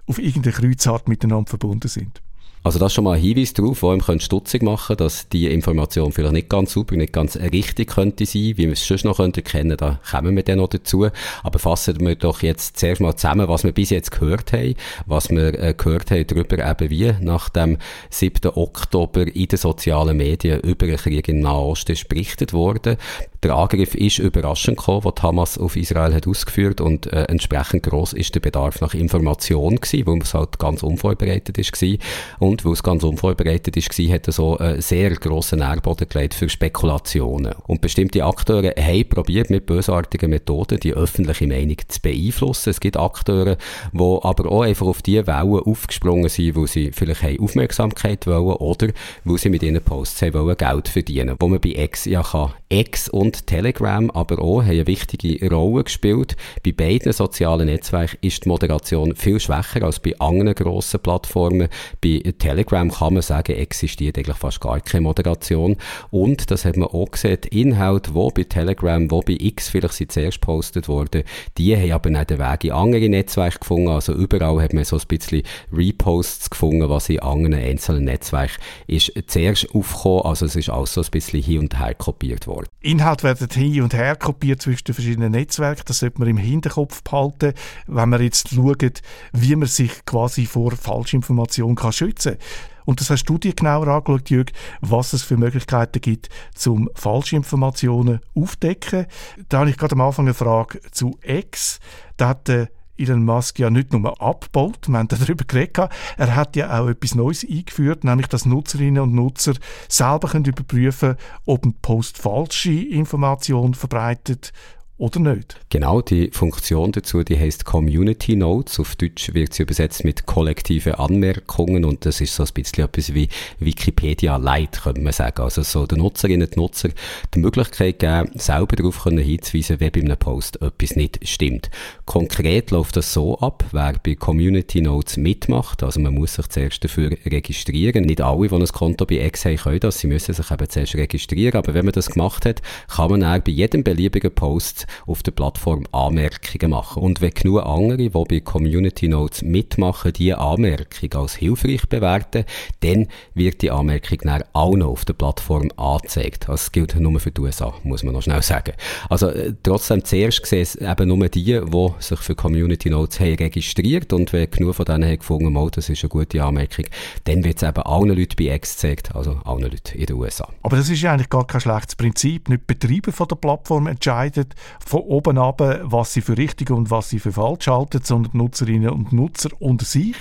[0.08, 2.22] auf irgendeine Kreuzart miteinander verbunden sind.
[2.66, 6.12] Also das ist schon mal ein Hinweis darauf, wo ihm stutzig machen dass die Information
[6.12, 9.44] vielleicht nicht ganz super, nicht ganz richtig könnte sein, wie wir es sonst noch könnte
[9.44, 11.08] kennen, da kommen wir dann noch dazu.
[11.44, 14.74] Aber fassen wir doch jetzt zuerst mal zusammen, was wir bis jetzt gehört haben,
[15.06, 17.78] was wir äh, gehört haben darüber eben wie nach dem
[18.10, 18.50] 7.
[18.56, 22.98] Oktober in den sozialen Medien über den Krieg in Nahosten ist berichtet worden.
[23.46, 28.14] Der Angriff ist überraschend gekommen, den Hamas auf Israel hat ausgeführt und äh, entsprechend groß
[28.14, 32.00] ist der Bedarf nach Information gewesen, weil es halt ganz unvorbereitet ist gewesen.
[32.40, 36.34] und weil es ganz unvorbereitet ist gewesen, hat er so einen sehr grossen Nährboden gelegt
[36.34, 37.54] für Spekulationen.
[37.68, 42.72] Und bestimmte Akteure haben probiert mit bösartigen Methoden die öffentliche Meinung zu beeinflussen.
[42.72, 43.58] Es gibt Akteure,
[43.94, 48.56] die aber auch einfach auf diese Wellen aufgesprungen sind, wo sie vielleicht haben Aufmerksamkeit wollen
[48.56, 48.88] oder
[49.24, 52.52] wo sie mit ihren Posts haben wollen Geld verdienen, wo man bei X ja kann
[52.70, 56.36] X und Telegram aber auch haben eine wichtige Rolle gespielt.
[56.64, 61.70] Bei beiden sozialen Netzwerken ist die Moderation viel schwächer als bei anderen grossen Plattformen.
[62.02, 65.78] Bei Telegram kann man sagen, existiert eigentlich fast gar keine Moderation.
[66.12, 69.96] Und, das hat man auch gesehen, die Inhalte, die bei Telegram, die bei X vielleicht
[69.96, 71.24] sind zuerst gepostet wurden,
[71.58, 73.90] die haben aber nicht den Weg in andere Netzwerke gefunden.
[73.90, 79.12] Also überall hat man so ein bisschen Reposts gefunden, was in anderen einzelnen Netzwerken ist
[79.28, 80.26] zuerst aufgekommen.
[80.26, 82.68] Also es ist auch so ein bisschen hin und her kopiert worden.
[82.82, 85.84] Inhalte werden hin und her kopiert zwischen den verschiedenen Netzwerken.
[85.86, 87.54] Das sollte man im Hinterkopf behalten,
[87.88, 89.02] wenn man jetzt schaut,
[89.34, 92.48] wie man sich quasi vor Falschinformation kann schützen kann.
[92.86, 98.22] Und das hast du dir genauer angeschaut, Jürg, was es für Möglichkeiten gibt, zum Falschinformationen
[98.36, 99.08] aufdecken.
[99.50, 101.80] Da habe ich gerade am Anfang eine Frage zu X.
[102.18, 106.56] Da hat der Elon Musk ja nicht nur abgebaut, wir haben darüber geredet, er hat
[106.56, 109.54] ja auch etwas Neues eingeführt, nämlich dass Nutzerinnen und Nutzer
[109.88, 114.54] selber können überprüfen ob ein Post falsche Informationen verbreitet
[114.98, 115.58] oder nicht?
[115.70, 118.80] Genau, die Funktion dazu, die heißt Community Notes.
[118.80, 123.14] Auf Deutsch wird sie übersetzt mit kollektive Anmerkungen und das ist so ein bisschen etwas
[123.14, 123.28] wie
[123.60, 125.42] Wikipedia Lite, könnte man sagen.
[125.42, 126.90] Also so den Nutzerinnen und Nutzer
[127.34, 131.70] die Möglichkeit geben, selber darauf hinzuweisen, wenn bei einem Post etwas nicht stimmt.
[132.06, 136.84] Konkret läuft das so ab, wer bei Community Notes mitmacht, also man muss sich zuerst
[136.86, 138.06] dafür registrieren.
[138.06, 140.00] Nicht alle, die ein Konto bei X haben, können das.
[140.00, 143.40] Sie müssen sich eben zuerst registrieren, aber wenn man das gemacht hat, kann man auch
[143.40, 147.04] bei jedem beliebigen Post auf der Plattform Anmerkungen machen.
[147.04, 152.46] Und wenn genug andere, die bei Community Notes mitmachen, diese Anmerkung als hilfreich bewerten,
[152.82, 156.50] dann wird die Anmerkung dann auch noch auf der Plattform angezeigt.
[156.50, 158.74] Also, das gilt nur für die USA, muss man noch schnell sagen.
[159.10, 163.36] Also, äh, trotzdem zuerst gesehen es eben nur die, die sich für Community Notes haben
[163.36, 166.86] registriert und wenn genug von denen haben gefunden, oh, das ist eine gute Anmerkung,
[167.26, 170.48] dann wird es eben allen Leuten bei X gezeigt, also allen Leuten in den USA.
[170.62, 172.50] Aber das ist ja eigentlich gar kein schlechtes Prinzip.
[172.50, 174.46] Nicht die Betreiber von der Plattform entscheiden,
[174.86, 178.38] von oben ab, was sie für richtig und was sie für falsch halten, sondern die
[178.38, 180.16] Nutzerinnen und Nutzer unter sich.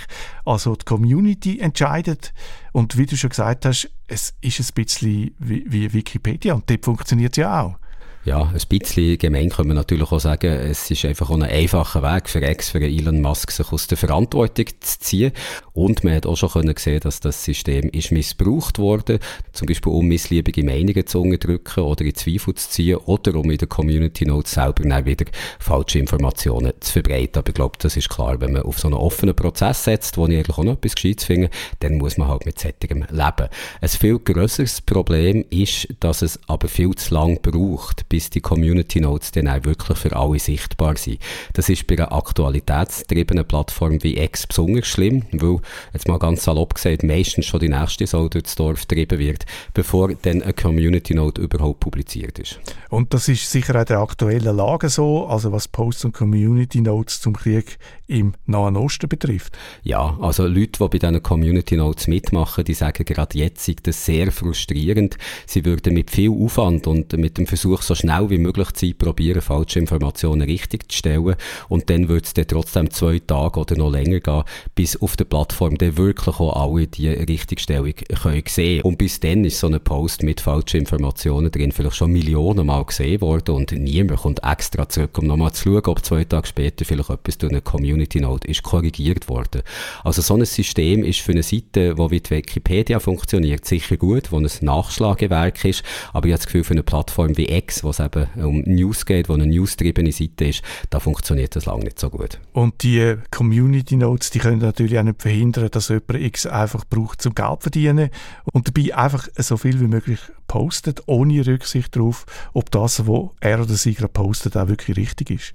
[0.45, 2.33] Also die Community entscheidet.
[2.73, 6.85] Und wie du schon gesagt hast, es ist ein bisschen wie, wie Wikipedia und dort
[6.85, 7.79] funktioniert es ja auch.
[8.27, 12.03] Ja, ein bisschen gemein können wir natürlich auch sagen, es ist einfach auch ein einfacher
[12.03, 15.33] Weg für Ex, für Elon Musk, sich aus der Verantwortung zu ziehen.
[15.75, 19.19] Und man hat auch schon können sehen, dass das System ist missbraucht wurde,
[19.53, 23.59] zum Beispiel um missliebige Meinungen zu unterdrücken oder in Zweifel zu ziehen oder um in
[23.59, 25.27] der Community Note selber dann wieder
[25.59, 27.41] falsche Informationen zu verbreiten.
[27.41, 30.27] Aber ich glaube, das ist klar, wenn man auf so einen offenen Prozess setzt, wo
[30.29, 33.49] ich eigentlich auch noch etwas Gescheites finde, dann muss man halt mit sättigem leben.
[33.83, 39.01] Ein viel grösseres Problem ist, dass es aber viel zu lang braucht, bis die Community
[39.01, 41.19] Notes dann auch wirklich für alle sichtbar sind.
[41.53, 45.59] Das ist bei einer aktualitätstriebenen Plattform wie X besonders schlimm, weil,
[45.93, 50.15] jetzt mal ganz salopp gesagt, meistens schon die nächste Sau durchs Dorf getrieben wird, bevor
[50.15, 52.61] dann eine Community Note überhaupt publiziert ist.
[52.89, 57.21] Und das ist sicher auch der aktuellen Lage so, also was Posts und Community Notes
[57.21, 59.57] zum Krieg im Nahen Osten betrifft.
[59.83, 64.05] Ja, also Leute, die bei diesen Community Notes mitmachen, die sagen gerade jetzt ist das
[64.05, 65.17] sehr frustrierend.
[65.47, 69.41] Sie würden mit viel Aufwand und mit dem Versuch, so schnell wie möglich Zeit probieren,
[69.41, 71.37] falsche Informationen richtig zu stellen.
[71.71, 75.25] Und dann wird es dann trotzdem zwei Tage oder noch länger gehen, bis auf der
[75.25, 78.83] Plattform dann wirklich auch alle die Richtigstellung können sehen.
[78.83, 82.85] Und bis dann ist so ein Post mit falschen Informationen drin vielleicht schon Millionen Mal
[82.85, 86.85] gesehen worden und niemand kommt extra zurück, um nochmal zu schauen, ob zwei Tage später
[86.85, 89.63] vielleicht etwas durch eine Community Note ist korrigiert worden.
[90.03, 94.33] Also so ein System ist für eine Seite, die wie die Wikipedia funktioniert, sicher gut,
[94.33, 97.91] wo ein Nachschlagewerk ist, aber ich habe das Gefühl, für eine Plattform wie X, wo
[97.91, 101.99] es eben um News geht, wo eine newsgetriebene Seite ist, da funktioniert das lange nicht
[101.99, 102.41] so gut.
[102.53, 107.23] Und die Community Notes, die können natürlich auch nicht verhindern, dass jemand X einfach braucht
[107.23, 108.11] zum Geld verdienen
[108.53, 113.61] und dabei einfach so viel wie möglich postet, ohne Rücksicht darauf, ob das, was er
[113.61, 115.55] oder sie gerade postet, auch wirklich richtig ist.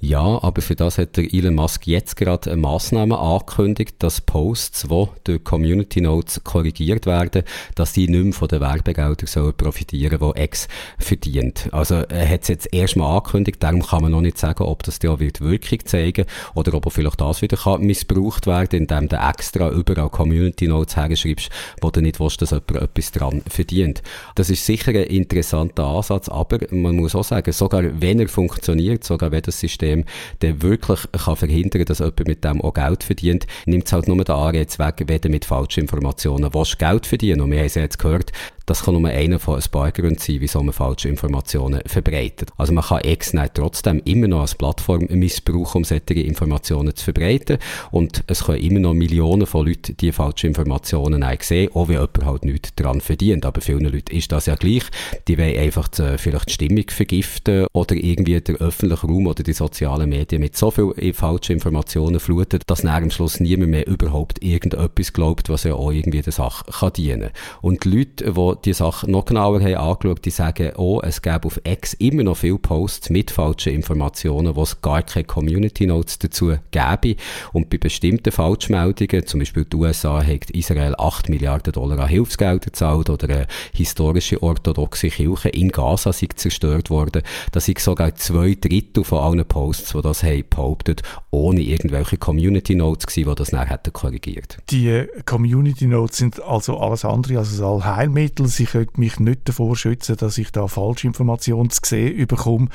[0.00, 4.86] Ja, aber für das hat der Elon Musk jetzt gerade eine Massnahme angekündigt, dass Posts,
[4.88, 7.42] die durch Community Notes korrigiert werden,
[7.74, 11.68] dass die nicht mehr von den Werbegeldern sollen profitieren, die X verdient.
[11.72, 15.00] Also er hat es jetzt erstmal angekündigt, darum kann man noch nicht sagen, ob das
[15.02, 19.16] ja wird Wirkung zeigen oder ob er vielleicht das wieder kann missbraucht werden, indem du
[19.16, 24.04] extra überall Community Notes herschreibst, wo du nicht willst, dass jemand etwas dran verdient.
[24.36, 29.02] Das ist sicher ein interessanter Ansatz, aber man muss auch sagen, sogar wenn er funktioniert,
[29.02, 30.04] sogar wenn das System System
[30.42, 34.22] der wirklich kann verhindern dass jemand mit dem auch Geld verdient, nimmt es halt nur
[34.22, 37.40] den Anreiz weg, du mit falschen Informationen willst Geld verdienen.
[37.40, 38.32] Und wir haben es jetzt gehört,
[38.68, 42.50] das kann nur einer von ein paar Gründen sein, wieso man falsche Informationen verbreitet.
[42.58, 47.58] Also man kann Exnet trotzdem immer noch als Plattform missbrauchen, um solche Informationen zu verbreiten.
[47.90, 52.24] Und es können immer noch Millionen von Leuten die falschen Informationen sehen, auch wenn jemand
[52.24, 53.46] halt nichts daran verdient.
[53.46, 54.84] Aber vielen Leuten ist das ja gleich.
[55.26, 59.54] Die wollen einfach die, vielleicht die Stimmung vergiften oder irgendwie der öffentliche Raum oder die
[59.54, 64.42] sozialen Medien mit so viel falschen Informationen fluten, dass nach am Schluss niemand mehr überhaupt
[64.42, 67.30] irgendetwas glaubt, was ja auch irgendwie der Sache kann dienen.
[67.62, 71.46] Und die Leute, die die Sache noch genauer haben angeschaut, die sagen, oh, es gäbe
[71.46, 76.18] auf X immer noch viele Posts mit falschen Informationen, wo es gar keine Community Notes
[76.18, 77.16] dazu gäbe.
[77.52, 82.58] Und bei bestimmten Falschmeldungen, zum Beispiel die USA hat Israel 8 Milliarden Dollar an Hilfsgelder
[82.58, 87.22] gezahlt oder eine historische orthodoxe Kirche in Gaza sind zerstört worden.
[87.52, 92.74] Da sind sogar zwei Drittel von allen Posts, die das haben behauptet, ohne irgendwelche Community
[92.74, 94.58] Notes gewesen, die das nachher hätten korrigiert.
[94.70, 99.76] Die Community Notes sind also alles andere als ein Allheilmittel sie können mich nicht davor
[99.76, 102.68] schützen, dass ich da falsche Informationen zu sehen bekomme.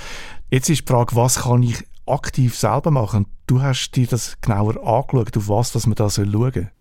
[0.50, 3.26] Jetzt ist die Frage, was kann ich aktiv selber machen?
[3.48, 6.72] Du hast dir das genauer angeschaut, auf was dass man da schauen soll.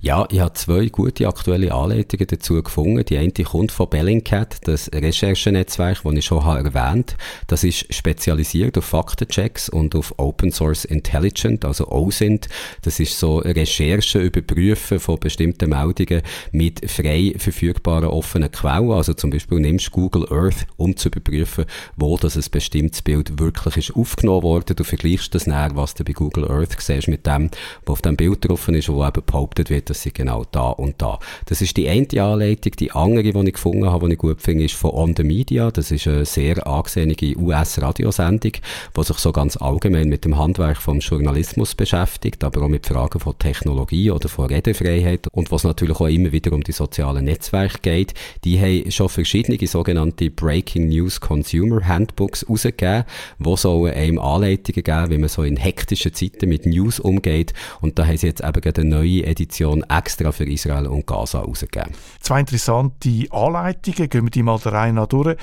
[0.00, 3.04] Ja, ich habe zwei gute aktuelle Anleitungen dazu gefunden.
[3.04, 8.78] Die eine kommt von Bellingcat, das Recherchenetzwerk, das ich schon habe erwähnt Das ist spezialisiert
[8.78, 12.48] auf Faktenchecks und auf Open Source Intelligent, also OSINT.
[12.82, 18.92] Das ist so Recherche überprüfen von bestimmten Meldungen mit frei verfügbaren offenen Quellen.
[18.92, 21.64] Also zum Beispiel nimmst Google Earth, um zu überprüfen,
[21.96, 24.76] wo das ein bestimmtes Bild wirklich ist aufgenommen worden.
[24.76, 27.50] Du vergleichst das näher, was du bei Google Earth siehst, mit dem,
[27.84, 31.00] was auf dem Bild drauf ist, wo eben behauptet wird, dass sie genau da und
[31.00, 31.18] da.
[31.46, 32.72] Das ist die eine Anleitung.
[32.78, 35.70] Die andere, die ich gefunden habe, die ich gut finde, ist von On the Media.
[35.70, 38.52] Das ist eine sehr angesehene US-Radiosendung,
[38.96, 43.20] die sich so ganz allgemein mit dem Handwerk vom Journalismus beschäftigt, aber auch mit Fragen
[43.20, 47.78] von Technologie oder von Redefreiheit und was natürlich auch immer wieder um die sozialen Netzwerke
[47.82, 48.14] geht.
[48.44, 53.04] Die haben schon verschiedene sogenannte Breaking News Consumer Handbooks rausgegeben,
[53.38, 57.98] wo so einem Anleitungen geben, wie man so in hektischen Zeiten mit News umgeht und
[57.98, 59.43] da haben sie jetzt eben eine neue Edition
[59.88, 61.92] extra für Israel und Gaza rausgegeben.
[62.20, 65.36] Zwei interessante Anleitungen, gehen wir die mal der Reihe durch.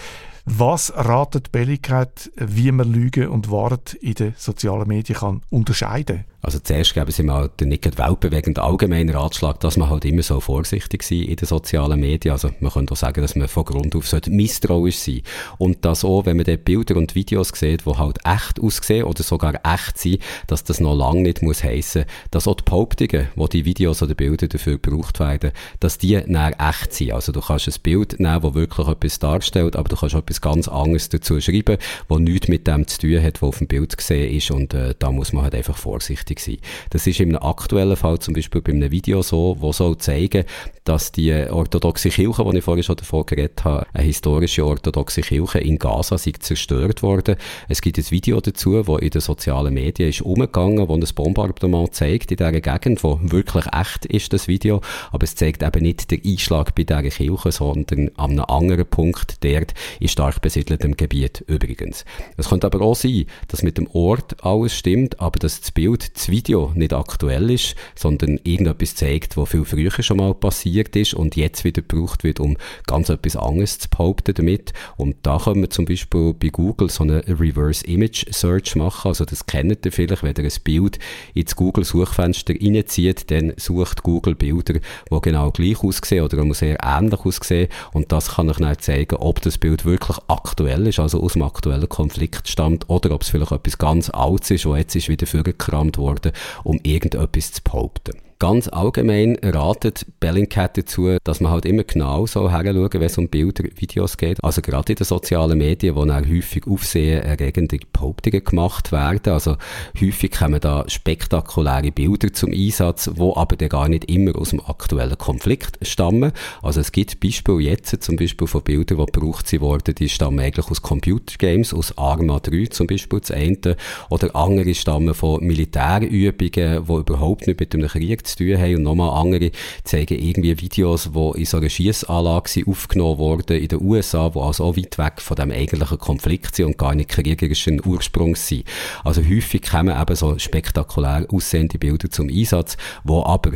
[0.46, 6.60] Was ratet Belligkeit, wie man Lügen und Wahrheit in den sozialen Medien kann unterscheiden also
[6.60, 11.04] zuerst geben sie mal den nicht weltbewegend allgemeinen Ratschlag, dass man halt immer so vorsichtig
[11.04, 12.32] sein in den sozialen Medien.
[12.32, 15.22] Also man könnte auch sagen, dass man von Grund auf misstrauisch sein
[15.60, 19.22] Und das auch, wenn man dort Bilder und Videos sieht, die halt echt aussehen oder
[19.24, 23.48] sogar echt sind, dass das noch lange nicht muss heissen, dass auch die Behauptungen, wo
[23.48, 27.14] die Videos oder Bilder dafür gebraucht werden, dass die näher echt sind.
[27.14, 30.68] Also du kannst ein Bild nehmen, das wirklich etwas darstellt, aber du kannst etwas ganz
[30.68, 31.78] anderes dazu schreiben,
[32.10, 34.96] das nichts mit dem zu tun hat, was auf dem Bild gesehen ist und äh,
[34.98, 36.58] da muss man halt einfach vorsichtig wichtig sein.
[36.90, 40.46] Das ist im aktuellen Fall zum Beispiel bei einem Video so, wo soll zeigen,
[40.84, 45.60] dass die orthodoxe Kirche, die ich vorhin schon davon geredet habe, eine historische orthodoxe Kirche
[45.60, 47.36] in Gaza sei zerstört worden.
[47.70, 51.94] Es gibt ein Video dazu, wo in den sozialen Medien ist umgegangen, wo ein Bombardement
[51.94, 56.10] zeigt in dieser Gegend, wo wirklich echt ist, das Video, aber es zeigt eben nicht
[56.10, 61.44] den Einschlag bei dieser Kirche, sondern an einem anderen Punkt, dort in stark besiedeltem Gebiet
[61.48, 62.06] übrigens.
[62.38, 66.02] Es könnte aber auch sein, dass mit dem Ort alles stimmt, aber dass das Bild
[66.22, 71.16] das Video nicht aktuell ist, sondern irgendetwas zeigt, was viel früher schon mal passiert ist
[71.16, 74.72] und jetzt wieder gebraucht wird, um ganz etwas anderes zu behaupten damit.
[74.98, 79.08] Und da können wir zum Beispiel bei Google so eine Reverse Image Search machen.
[79.08, 81.00] Also das kennt ihr vielleicht, wenn ihr ein Bild
[81.34, 87.20] ins Google Suchfenster reinzieht, dann sucht Google Bilder, die genau gleich aussehen oder sehr ähnlich
[87.20, 87.70] aussehen.
[87.94, 91.42] Und das kann euch dann zeigen, ob das Bild wirklich aktuell ist, also aus dem
[91.42, 95.26] aktuellen Konflikt stammt, oder ob es vielleicht etwas ganz Altes ist, was jetzt ist wieder
[95.26, 98.31] vorgekramt worden worden, um irgendetwas zu behaupten.
[98.42, 103.30] Ganz allgemein ratet Bellingcat dazu, dass man halt immer genau so heranschauen, wenn es um
[103.30, 104.44] Bilder, Videos geht.
[104.44, 109.32] Also gerade in den sozialen Medien, wo dann häufig aufsehenerregende Behauptungen gemacht werden.
[109.32, 109.58] Also
[110.02, 114.62] häufig kommen da spektakuläre Bilder zum Einsatz, wo aber dann gar nicht immer aus dem
[114.66, 116.32] aktuellen Konflikt stammen.
[116.64, 120.68] Also es gibt Beispiele jetzt zum Beispiel von Bildern, die gebraucht wurden, die stammen eigentlich
[120.68, 123.76] aus Computergames, aus Arma 3 zum Beispiel das eine,
[124.10, 128.76] oder andere stammen von Militärübungen, die überhaupt nicht mit einem Krieg zu tun haben.
[128.76, 129.52] Und nochmal andere
[129.84, 134.66] zeigen irgendwie Videos, die in so einer Schiessanlage aufgenommen wurden in den USA, die also
[134.66, 138.66] auch weit weg von dem eigentlichen Konflikt sind und gar nicht kriegerischen Ursprungs sind.
[139.04, 143.52] Also häufig kommen eben so spektakulär aussehende Bilder zum Einsatz, wo aber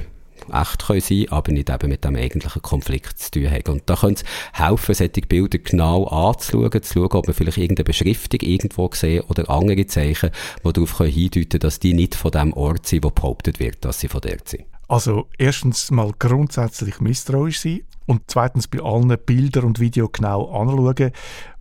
[0.52, 3.74] echt können sein aber nicht eben mit dem eigentlichen Konflikt zu tun haben.
[3.74, 7.86] Und da könnte es helfen, solche Bilder genau anzuschauen, zu schauen, ob man vielleicht irgendeine
[7.86, 10.32] Beschriftung irgendwo sehen oder andere Zeichen,
[10.64, 14.00] die darauf hindeuten können, dass die nicht von dem Ort sind, wo behauptet wird, dass
[14.00, 14.66] sie von dort sind.
[14.88, 21.12] Also erstens mal grundsätzlich misstrauisch sein und zweitens bei allen Bildern und Videos genau anschauen,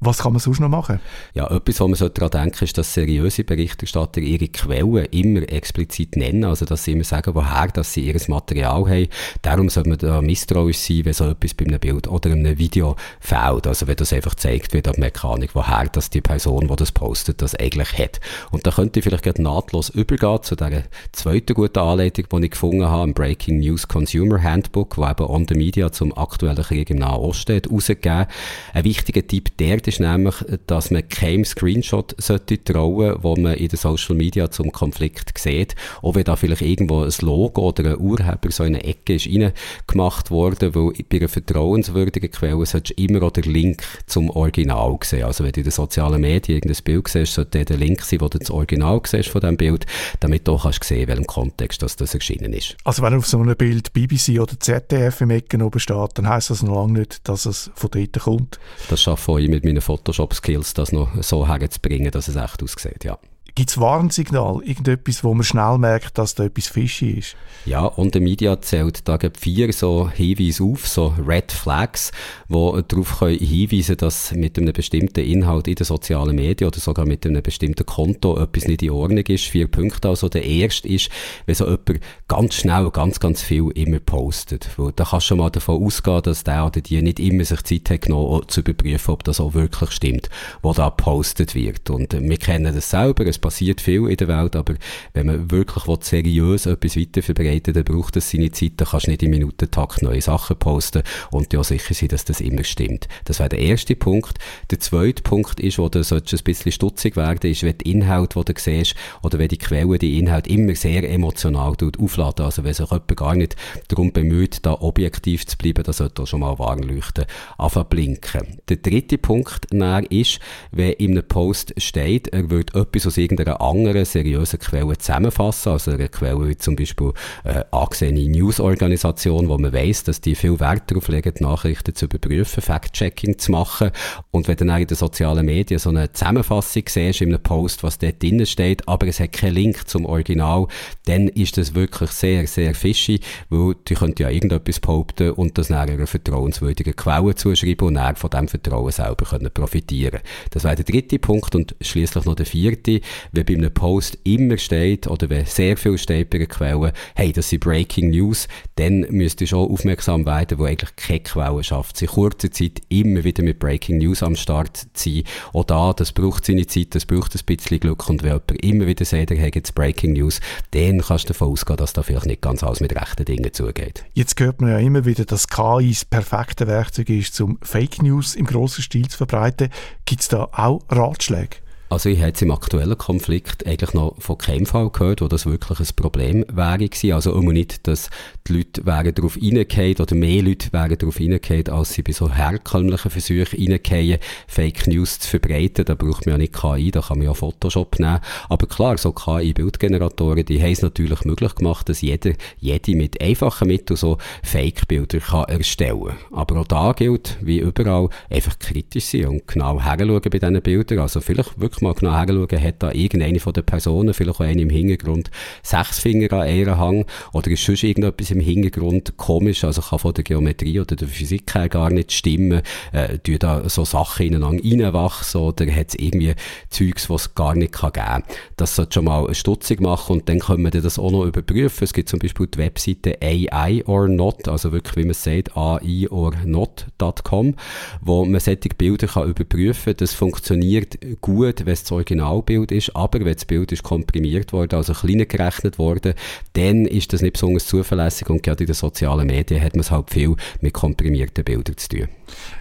[0.04, 1.00] was kann man sonst noch machen?
[1.34, 6.44] Ja, etwas, was man daran denken ist, dass seriöse Berichterstatter ihre Quellen immer explizit nennen,
[6.44, 9.08] also dass sie immer sagen, woher dass sie ihr Material haben.
[9.42, 12.96] Darum sollte man da misstrauisch sein, wenn so etwas bei einem Bild oder einem Video
[13.20, 13.66] fehlt.
[13.66, 17.42] Also wenn das einfach gezeigt wird, ab Mechanik, woher dass die Person, die das postet,
[17.42, 18.20] das eigentlich hat.
[18.50, 22.84] Und da könnte ich vielleicht nahtlos übergehen zu der zweiten guten Anleitung, die ich gefunden
[22.84, 26.98] habe, im Breaking News Consumer Handbook, wo eben On The Media zum aktuellen Krieg im
[26.98, 28.26] Nahen Osten hat rausgegeben.
[28.72, 30.34] Ein wichtiger Tipp der ist nämlich,
[30.66, 35.74] dass man keinem Screenshot sollte trauen, wo man in den Social Media zum Konflikt sieht.
[36.02, 39.26] Auch wenn da vielleicht irgendwo ein Logo oder ein Urheber so in eine Ecke ist
[39.26, 44.98] reingemacht worden, weil bei einer vertrauenswürdigen Quelle solltest du immer auch den Link zum Original
[45.02, 45.24] sehen.
[45.24, 48.28] Also wenn du in den sozialen Medien irgendein Bild siehst, sollte der Link sein, wo
[48.28, 49.86] du das Original siehst von diesem Bild,
[50.20, 52.76] damit du auch kannst sehen, in welchem Kontext das, das erschienen ist.
[52.84, 56.50] Also wenn auf so einem Bild BBC oder ZDF im Ecken oben steht, dann heisst
[56.50, 58.58] das noch lange nicht, dass es von dort kommt.
[58.88, 63.18] Das schaffe ich mit meinen Photoshop-Skills, das noch so herzubringen, dass es echt aussieht, ja.
[63.56, 67.36] Gibt es Warnsignal, irgendetwas, wo man schnell merkt, dass da etwas fishy ist?
[67.66, 72.10] Ja, und der Media zählt da vier so Hinweise auf, so Red Flags,
[72.48, 77.24] wo darauf hinweisen dass mit einem bestimmten Inhalt in den sozialen Medien oder sogar mit
[77.24, 79.44] einem bestimmten Konto etwas nicht in Ordnung ist.
[79.44, 80.28] Vier Punkte also.
[80.28, 81.08] Der erste ist,
[81.46, 84.68] wenn so jemand ganz schnell ganz, ganz viel immer postet.
[84.76, 87.62] Weil da kannst du schon mal davon ausgehen, dass der oder die nicht immer sich
[87.62, 90.28] Zeit hat genommen, zu überprüfen, ob das auch wirklich stimmt,
[90.62, 91.88] was da postet wird.
[91.88, 94.74] Und wir kennen das selber, es passiert viel in der Welt, aber
[95.12, 99.22] wenn man wirklich seriös etwas weiterverbreiten dann braucht es seine Zeit, dann kannst du nicht
[99.22, 103.06] im Minutentakt neue Sachen posten und ja sicher sein, dass das immer stimmt.
[103.26, 104.38] Das wäre der erste Punkt.
[104.70, 108.54] Der zweite Punkt ist, wo du ein bisschen stutzig werden, ist, wenn die Inhalte, die
[108.54, 112.46] du siehst, oder wenn die Quelle die Inhalte immer sehr emotional aufladen.
[112.46, 113.56] Also wenn sich jemand gar nicht
[113.88, 117.26] darum bemüht, da objektiv zu bleiben, dann sollte er schon mal Warnleuchten
[117.58, 118.58] anfangen blinken.
[118.70, 119.66] Der dritte Punkt
[120.10, 120.40] ist,
[120.72, 125.90] wenn in einem Post steht, er würde etwas aus irgendeiner anderen seriösen Quelle zusammenfassen, also
[125.90, 127.12] eine Quelle wie zum Beispiel
[127.44, 132.62] äh, angesehene Newsorganisation, wo man weiß, dass die viel Wert darauf legen, Nachrichten zu überprüfen,
[132.62, 133.90] Fact-Checking zu machen.
[134.30, 137.82] Und wenn du dann in den sozialen Medien so eine Zusammenfassung siehst in einem Post,
[137.82, 140.66] was dort drin steht, aber es hat keinen Link zum Original,
[141.06, 143.20] dann ist das wirklich sehr, sehr fishy,
[143.50, 148.16] weil die könnte ja irgendetwas behaupten und das nach einer vertrauenswürdigen Quelle zuschreiben und dann
[148.16, 150.20] von diesem Vertrauen selber können profitieren.
[150.50, 153.00] Das wäre der dritte Punkt und schließlich noch der vierte,
[153.32, 157.32] wenn bei einem Post immer steht oder wenn sehr viel steht bei einer Quelle, hey,
[157.32, 161.96] das sind Breaking News, dann müsst ihr schon aufmerksam werden, wo eigentlich keine Quelle schafft.
[161.96, 165.22] Sie kurze Zeit immer wieder mit Breaking News am Start zu sein.
[165.52, 168.86] Auch da, das braucht seine Zeit, das braucht ein bisschen Glück und wenn jemand immer
[168.86, 170.40] wieder sagt, hat jetzt Breaking News,
[170.72, 174.04] dann kannst du davon ausgehen, dass da vielleicht nicht ganz alles mit rechten Dingen zugeht.
[174.14, 178.34] Jetzt hört man ja immer wieder, dass KI das perfekte Werkzeug ist, um Fake News
[178.34, 179.68] im grossen Stil zu verbreiten.
[180.04, 181.63] Gibt es da auch Ratschläge?
[181.90, 185.78] Also ich hätte im aktuellen Konflikt eigentlich noch von keinem Fall gehört, wo das wirklich
[185.78, 187.12] ein Problem wäre gewesen.
[187.12, 188.10] Also immer nicht, dass
[188.48, 192.32] die Leute wären darauf reingefallen oder mehr Leute wären darauf reingefallen, als sie bei so
[192.32, 194.18] herkömmlichen Versuchen reingefallen,
[194.48, 195.84] Fake News zu verbreiten.
[195.84, 198.20] Da braucht man ja nicht KI, da kann man ja Photoshop nehmen.
[198.48, 203.68] Aber klar, so KI-Bildgeneratoren, die haben es natürlich möglich gemacht, dass jeder, jede mit einfachen
[203.68, 209.46] Mitteln so Fake-Bilder kann erstellen Aber auch da gilt, wie überall, einfach kritisch sein und
[209.46, 210.98] genau heranschauen bei diesen Bildern.
[210.98, 214.62] Also vielleicht wirklich mal genau hinschauen, hat da irgendeine von den Personen, vielleicht auch eine
[214.62, 215.30] im Hintergrund,
[215.62, 220.14] sechs Finger an ihren Hang oder ist sonst irgendetwas im Hintergrund komisch, also kann von
[220.14, 222.62] der Geometrie oder der Physik her gar nicht stimmen,
[222.92, 226.34] äh, tun da so Sachen ineinander reinwachsen oder hat es irgendwie
[226.70, 228.22] Zeugs, was es gar nicht kann geben.
[228.56, 231.84] Das sollte schon mal eine Stutzung machen und dann können wir das auch noch überprüfen.
[231.84, 236.08] Es gibt zum Beispiel die Webseite AI or not, also wirklich, wie man sagt, AI
[236.10, 237.54] or not.com,
[238.00, 239.96] wo man solche Bilder kann überprüfen kann.
[239.96, 244.76] Das funktioniert gut, wenn es das Originalbild ist, aber wenn das Bild ist komprimiert worden,
[244.76, 246.14] also kleiner gerechnet worden,
[246.54, 249.90] dann ist das nicht besonders zuverlässig und gerade in den sozialen Medien hat man es
[249.90, 252.08] halt viel mit komprimierten Bildern zu tun.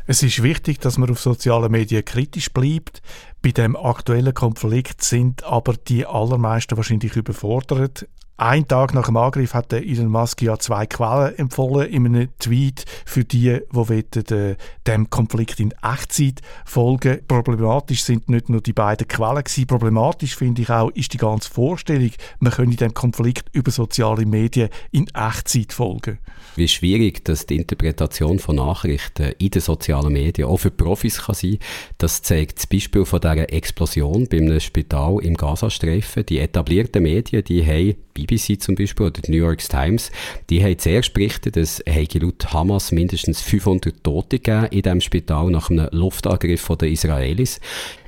[0.07, 3.01] Es ist wichtig, dass man auf sozialen Medien kritisch bleibt.
[3.41, 8.07] Bei dem aktuellen Konflikt sind aber die allermeisten wahrscheinlich überfordert.
[8.45, 12.83] Ein Tag nach dem Angriff hat Elon Musk ja zwei Quellen empfohlen in einem Tweet
[13.05, 17.25] für die, die wollen, äh, dem Konflikt in Echtzeit folgen.
[17.25, 19.65] Problematisch sind nicht nur die beiden Quellen gewesen.
[19.65, 24.67] Problematisch finde ich auch ist die ganze Vorstellung, man könne dem Konflikt über soziale Medien
[24.91, 26.19] in Echtzeit folgen.
[26.57, 31.35] Wie schwierig dass die Interpretation von Nachrichten in den sozialen Medien auch für Profis kann
[31.35, 31.59] sein,
[31.97, 36.25] das zeigt das Beispiel von dieser Explosion bei einem Spital im Gazastreifen.
[36.25, 40.11] Die etablierten Medien, die haben BBC zum Beispiel oder die New York Times,
[40.49, 45.49] die haben zuerst berichtet, dass es laut Hamas mindestens 500 Tote gegeben in diesem Spital
[45.49, 47.59] nach einem Luftangriff der Israelis.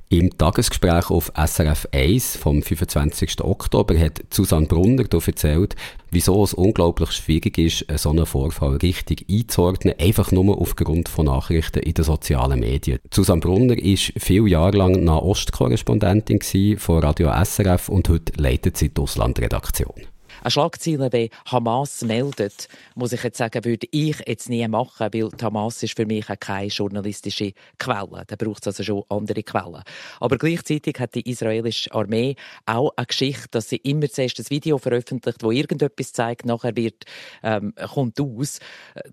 [0.10, 3.42] Im Tagesgespräch auf SRF 1 vom 25.
[3.42, 5.76] Oktober hat Susanne Brunner erzählt,
[6.12, 11.80] wieso es unglaublich schwierig ist, so einen Vorfall richtig einzuordnen, einfach nur aufgrund von Nachrichten
[11.80, 13.00] in den sozialen Medien.
[13.12, 19.02] Susanne Brunner ist viele Jahre lang Nahostkorrespondentin von Radio SRF und heute leitet sie die
[19.02, 20.15] Auslandredaktion.
[20.46, 25.32] Eine Schlagzeile wie Hamas meldet, muss ich jetzt sagen, würde ich jetzt nie machen, weil
[25.42, 28.26] Hamas ist für mich keine journalistische Quelle.
[28.28, 29.82] Da braucht es also schon andere Quellen.
[30.20, 32.36] Aber gleichzeitig hat die israelische Armee
[32.68, 37.06] auch eine Geschichte, dass sie immer zuerst ein Video veröffentlicht, wo irgendetwas zeigt, nachher wird,
[37.42, 38.60] ähm, kommt aus,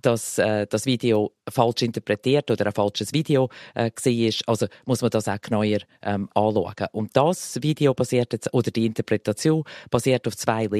[0.03, 4.53] dass äh, das Video falsch interpretiert oder ein falsches Video äh, war.
[4.53, 6.89] Also muss man das auch genauer ähm, anschauen.
[6.93, 10.70] Und das Video basiert jetzt, oder die Interpretation basiert auf zwei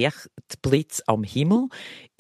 [0.43, 1.69] Licht Blitz am Himmel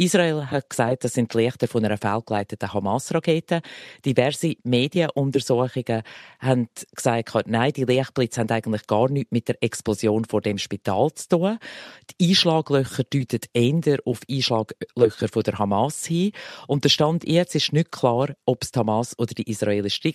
[0.02, 3.62] Israel hat gesagt, das sind die Lichter von einer fehlgeleiteten Hamas-Rakete.
[4.04, 6.02] Diverse Medienuntersuchungen
[6.40, 11.12] haben gesagt, nein, die Lichtblitze haben eigentlich gar nichts mit der Explosion vor dem Spital
[11.14, 11.58] zu tun.
[12.18, 16.32] Die Einschlaglöcher deuten eher auf Einschlaglöcher von der Hamas hin.
[16.66, 20.12] Und der Stand jetzt ist nicht klar, ob es die Hamas oder die israelische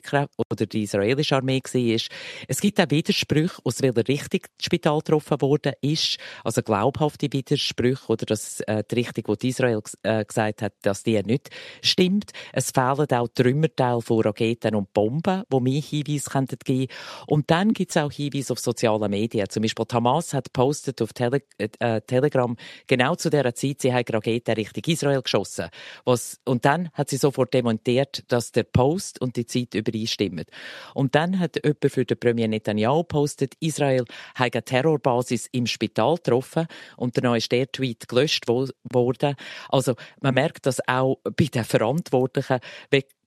[0.49, 2.01] oder die israelische Armee war.
[2.49, 6.17] Es gibt auch Widersprüche, aus welcher Richtung das Spital getroffen worden ist.
[6.43, 11.21] Also glaubhafte Widersprüche oder dass äh, die Richtung, die Israel äh, gesagt hat, dass die
[11.23, 11.49] nicht
[11.81, 12.31] stimmt.
[12.53, 16.91] Es fehlen auch Trümmerteile von Raketen und Bomben, die mehr Hinweise könnten geben
[17.27, 19.49] Und dann gibt es auch Hinweise auf soziale Medien.
[19.49, 22.55] Zum Beispiel Hamas hat postet auf Tele äh, Telegram
[22.87, 25.67] genau zu dieser Zeit, sie haben Raketen Richtung Israel geschossen.
[26.05, 30.45] Was, und dann hat sie sofort demontiert, dass der Post und die Zeit übereinstimmen.
[30.93, 34.05] Und dann hat jemand für den Premier Netanyahu postet, Israel
[34.35, 39.35] hat eine Terrorbasis im Spital getroffen und der Tweet gelöscht worden.
[39.69, 42.59] Also man merkt, dass auch bei den Verantwortlichen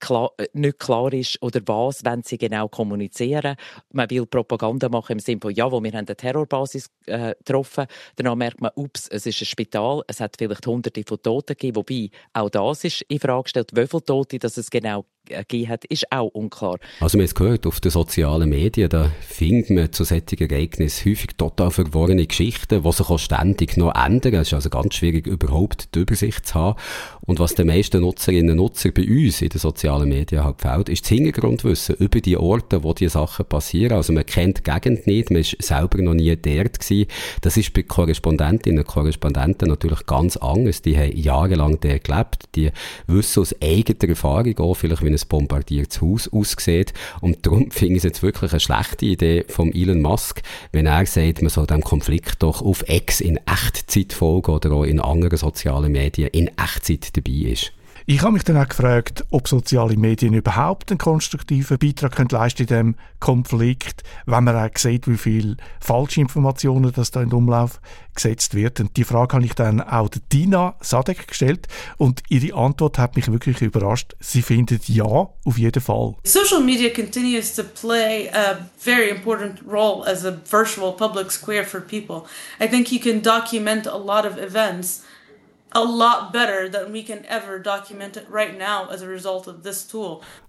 [0.01, 3.57] klar, nicht klar ist oder was wenn sie genau kommunizieren.
[3.93, 7.87] Man will Propaganda machen im Sinne von, ja, wo wir haben eine Terrorbasis äh, getroffen.
[8.17, 11.77] Danach merkt man, ups, es ist ein Spital, es hat vielleicht hunderte von Toten gegeben,
[11.77, 15.85] wobei auch das ist in Frage gestellt, wie viele Tote dass es genau gegeben hat,
[15.87, 16.79] ist auch unklar.
[17.01, 21.37] Also man hat gehört, auf den sozialen Medien, da findet man zu solchen Ereignissen häufig
[21.37, 24.35] total verworrene Geschichten, die sich auch ständig noch ändern.
[24.35, 26.81] Es ist also ganz schwierig, überhaupt die Übersicht zu haben.
[27.27, 30.89] Und was den meisten Nutzerinnen und Nutzer bei uns in den sozialen Medien halt fehlt,
[30.89, 33.97] ist das Hintergrundwissen über die Orte, wo diese Sachen passieren.
[33.97, 37.07] Also man kennt die Gegend nicht, man ist selber noch nie dort gewesen.
[37.43, 40.83] Das ist bei Korrespondentinnen und Korrespondenten natürlich ganz anders.
[40.83, 42.71] Die haben jahrelang dort gelebt, die
[43.07, 46.93] wissen aus eigener Erfahrung auch vielleicht, wie ein bombardiertes Haus aussieht.
[47.21, 50.43] Und darum finde ich es jetzt wirklich eine schlechte Idee von Elon Musk,
[50.73, 54.85] wenn er sagt, man soll dem Konflikt doch auf X in Echtzeit folgen oder auch
[54.85, 57.73] in anderen sozialen Medien in Echtzeit dabei ist.
[58.07, 62.63] Ich habe mich dann auch gefragt, ob soziale Medien überhaupt einen konstruktiven Beitrag können leisten
[62.63, 67.81] in diesem Konflikt, wenn man auch sieht, wie viele Falschinformationen das da in den Umlauf
[68.15, 68.81] gesetzt wird.
[68.81, 71.69] Und die Frage habe ich dann auch der Dina Sadek gestellt
[71.99, 74.17] und ihre Antwort hat mich wirklich überrascht.
[74.19, 76.17] Sie findet ja, auf jeden Fall.
[76.25, 81.81] Social media continues to play a very important role as a virtual public square for
[81.81, 82.23] people.
[82.61, 85.03] I think you can document a lot of events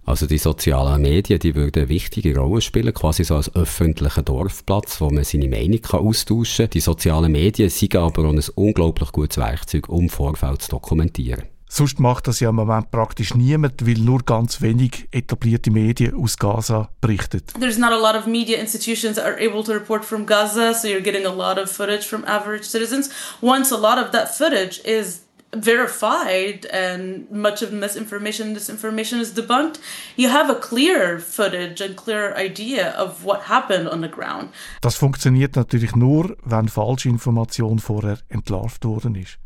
[0.04, 5.00] Also die sozialen Medien, die würden eine wichtige Rolle spielen, quasi so als öffentlicher Dorfplatz,
[5.00, 6.70] wo man seine Meinung kann austauschen kann.
[6.70, 11.44] Die sozialen Medien sind aber auch ein unglaublich gutes Werkzeug, um Vorfälle zu dokumentieren.
[11.74, 16.36] Sonst macht das ja im Moment praktisch niemand, weil nur ganz wenig etablierte Medien aus
[16.36, 17.40] Gaza berichten.
[17.58, 20.86] There's not a lot of media institutions that are able to report from Gaza, so
[20.86, 23.08] you're getting a lot of footage from average citizens.
[23.40, 25.22] Once a lot of that footage is
[25.56, 29.80] verified and much of misinformation disinformation is debunked,
[30.18, 34.50] you have a clear footage and clear idea of what happened on the ground.
[34.82, 39.38] Das funktioniert natürlich nur, wenn falsche Information vorher entlarvt worden ist.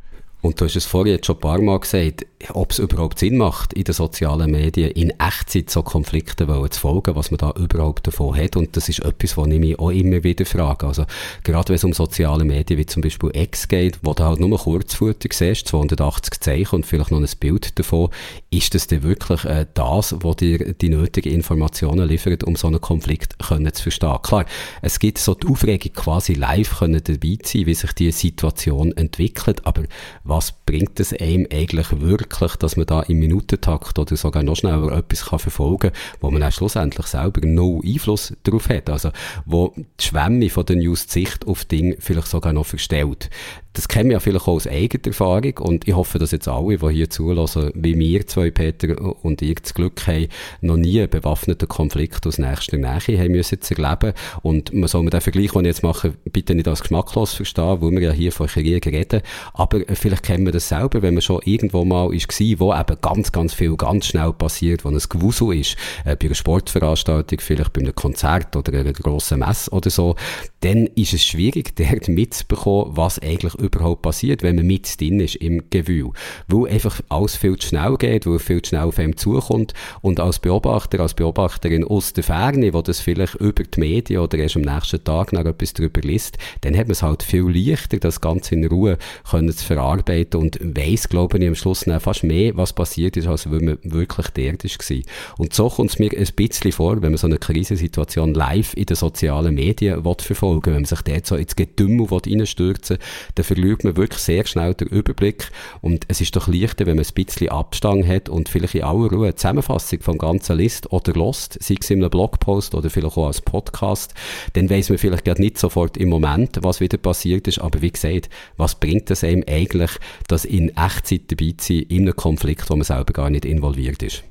[0.47, 3.37] Und du hast es vorhin jetzt schon ein paar Mal gesagt, ob es überhaupt Sinn
[3.37, 8.07] macht, in den sozialen Medien in Echtzeit so Konflikten zu folgen, was man da überhaupt
[8.07, 8.55] davon hat.
[8.55, 10.87] Und das ist etwas, was ich mich auch immer wieder frage.
[10.87, 11.05] Also,
[11.43, 14.57] gerade wenn es um soziale Medien wie zum Beispiel X geht, wo du halt nur
[14.57, 18.11] Kurzfotos siehst, 280 Zeichen und vielleicht noch ein Bild davon,
[18.51, 22.81] ist das denn wirklich äh, das, was dir die nötigen Informationen liefert, um so einen
[22.81, 24.19] Konflikt können zu verstehen?
[24.23, 24.45] Klar,
[24.83, 29.67] es gibt so die Aufregung quasi live können dabei sein, wie sich die Situation entwickelt,
[29.67, 29.85] aber
[30.23, 34.93] was bringt es einem eigentlich wirklich, dass man da im Minutentakt oder sogar noch schneller
[34.93, 39.11] etwas kann verfolgen kann, wo man auch schlussendlich selber no Einfluss darauf hat, also
[39.45, 43.31] wo die Schwemme von der News die Sicht auf Dinge vielleicht sogar noch verstellt
[43.77, 46.79] das kennen wir ja vielleicht auch aus eigener Erfahrung und ich hoffe, dass jetzt alle,
[46.79, 50.29] die hier zulassen, wie wir zwei, Peter und ich, das Glück haben,
[50.63, 54.15] noch nie einen bewaffneten Konflikt aus nächster Nähe haben müssen zu erleben.
[54.41, 57.83] Und man soll mir den Vergleich, den ich jetzt mache, bitte nicht als geschmacklos verstehen,
[57.83, 59.21] wo wir ja hier von Krieg reden.
[59.53, 62.27] Aber vielleicht kennen wir das selber, wenn man schon irgendwo mal ist
[62.59, 66.35] wo eben ganz, ganz viel ganz schnell passiert, wo ein Gewusel ist, äh, bei einer
[66.35, 70.17] Sportveranstaltung, vielleicht bei einem Konzert oder einer grossen Messe oder so,
[70.61, 75.37] dann ist es schwierig, dort mitzubekommen, was eigentlich überhaupt passiert, wenn man mit drin ist
[75.37, 76.11] im Gewühl.
[76.49, 80.21] Weil einfach alles viel zu schnell geht, weil viel zu schnell auf einem zukommt und
[80.21, 84.57] als Beobachter, als Beobachterin aus der Ferne, wo das vielleicht über die Medien oder erst
[84.57, 88.21] am nächsten Tag noch etwas darüber liest, dann hat man es halt viel leichter, das
[88.21, 88.99] Ganze in Ruhe
[89.29, 93.51] können zu verarbeiten und weiss, glaube ich, am Schluss fast mehr, was passiert ist, als
[93.51, 94.97] wenn man wirklich dort war.
[95.39, 98.87] Und so kommt es mir ein bisschen vor, wenn man so eine Krisensituation live in
[98.87, 103.85] den sozialen Medien verfolgen will, wenn man sich dort so ins Getümmel reinstürzen will, verliert
[103.85, 105.51] man wirklich sehr schnell den Überblick.
[105.81, 109.11] Und es ist doch leichter, wenn man ein bisschen Abstand hat und vielleicht in aller
[109.11, 113.17] Ruhe eine Zusammenfassung vom ganzen List oder lost, sei es in einem Blogpost oder vielleicht
[113.17, 114.13] auch als Podcast,
[114.53, 117.91] dann weiß man vielleicht gerade nicht sofort im Moment, was wieder passiert ist, aber wie
[117.93, 118.29] gesagt,
[118.59, 119.93] was bringt es einem eigentlich,
[120.29, 124.03] dass in Echtzeit dabei zu sein, in einem Konflikt, wo man selber gar nicht involviert
[124.03, 124.23] ist?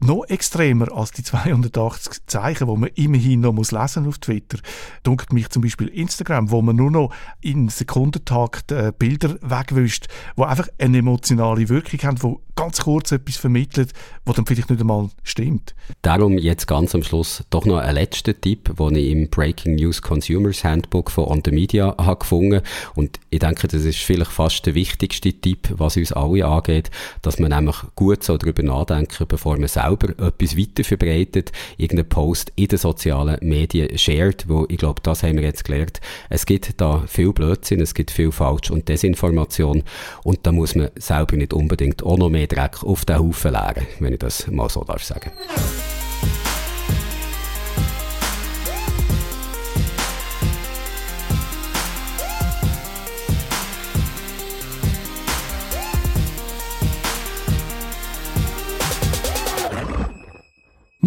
[0.00, 4.58] Noch extremer als die 280 Zeichen, wo man immerhin noch muss lesen auf Twitter.
[5.02, 10.44] Dunkelt mich zum Beispiel Instagram, wo man nur noch in Sekundentakt äh, Bilder wegwischt, wo
[10.44, 13.92] einfach eine emotionale Wirkung haben, wo ganz kurz etwas vermittelt,
[14.24, 15.76] was dann vielleicht nicht einmal stimmt.
[16.02, 20.02] Darum jetzt ganz am Schluss doch noch ein letzter Tipp, den ich im Breaking News
[20.02, 22.62] Consumers Handbook von On The Media habe gefunden
[22.96, 26.90] und ich denke, das ist vielleicht fast der wichtigste Tipp, was uns alle angeht,
[27.22, 32.52] dass man nämlich gut so darüber nachdenken, bevor man selber etwas weiter verbreitet, irgendeinen Post
[32.56, 36.00] in den sozialen Medien shared, wo ich glaube, das haben wir jetzt gelernt.
[36.28, 39.82] Es gibt da viel Blödsinn, es gibt viel Falsch und Desinformation
[40.24, 43.86] und da muss man selber nicht unbedingt auch noch mehr Dreck auf den Haufen leeren,
[44.00, 45.30] wenn ich das mal so darf sagen.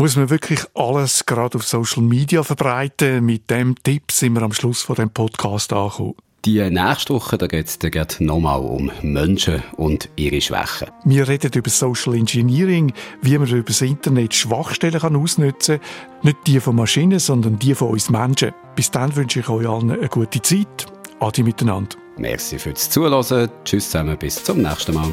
[0.02, 3.24] Muss man wirklich alles gerade auf Social Media verbreiten?
[3.24, 6.16] Mit dem Tipp sind wir am Schluss von dem Podcast angekommen.
[6.44, 10.88] Die nächste Woche da geht es nochmal um Menschen und ihre Schwächen.
[11.06, 12.92] Wir reden über Social Engineering,
[13.22, 16.20] wie man über das Internet Schwachstellen kann ausnutzen kann.
[16.24, 18.54] Nicht die von Maschinen, sondern die von uns Menschen.
[18.76, 20.88] Bis dann wünsche ich euch allen eine gute Zeit.
[21.20, 21.96] Adi miteinander.
[22.18, 23.52] Merci fürs Zuhören.
[23.66, 25.12] Tschüss zusammen, bis zum nächsten Mal.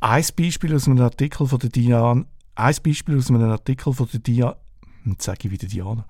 [0.00, 2.24] Ein Beispiel aus einem Artikel von der Diana,
[2.54, 4.56] ein Beispiel aus einem Artikel von der Diana,
[5.04, 6.06] jetzt sage ich wieder Diana,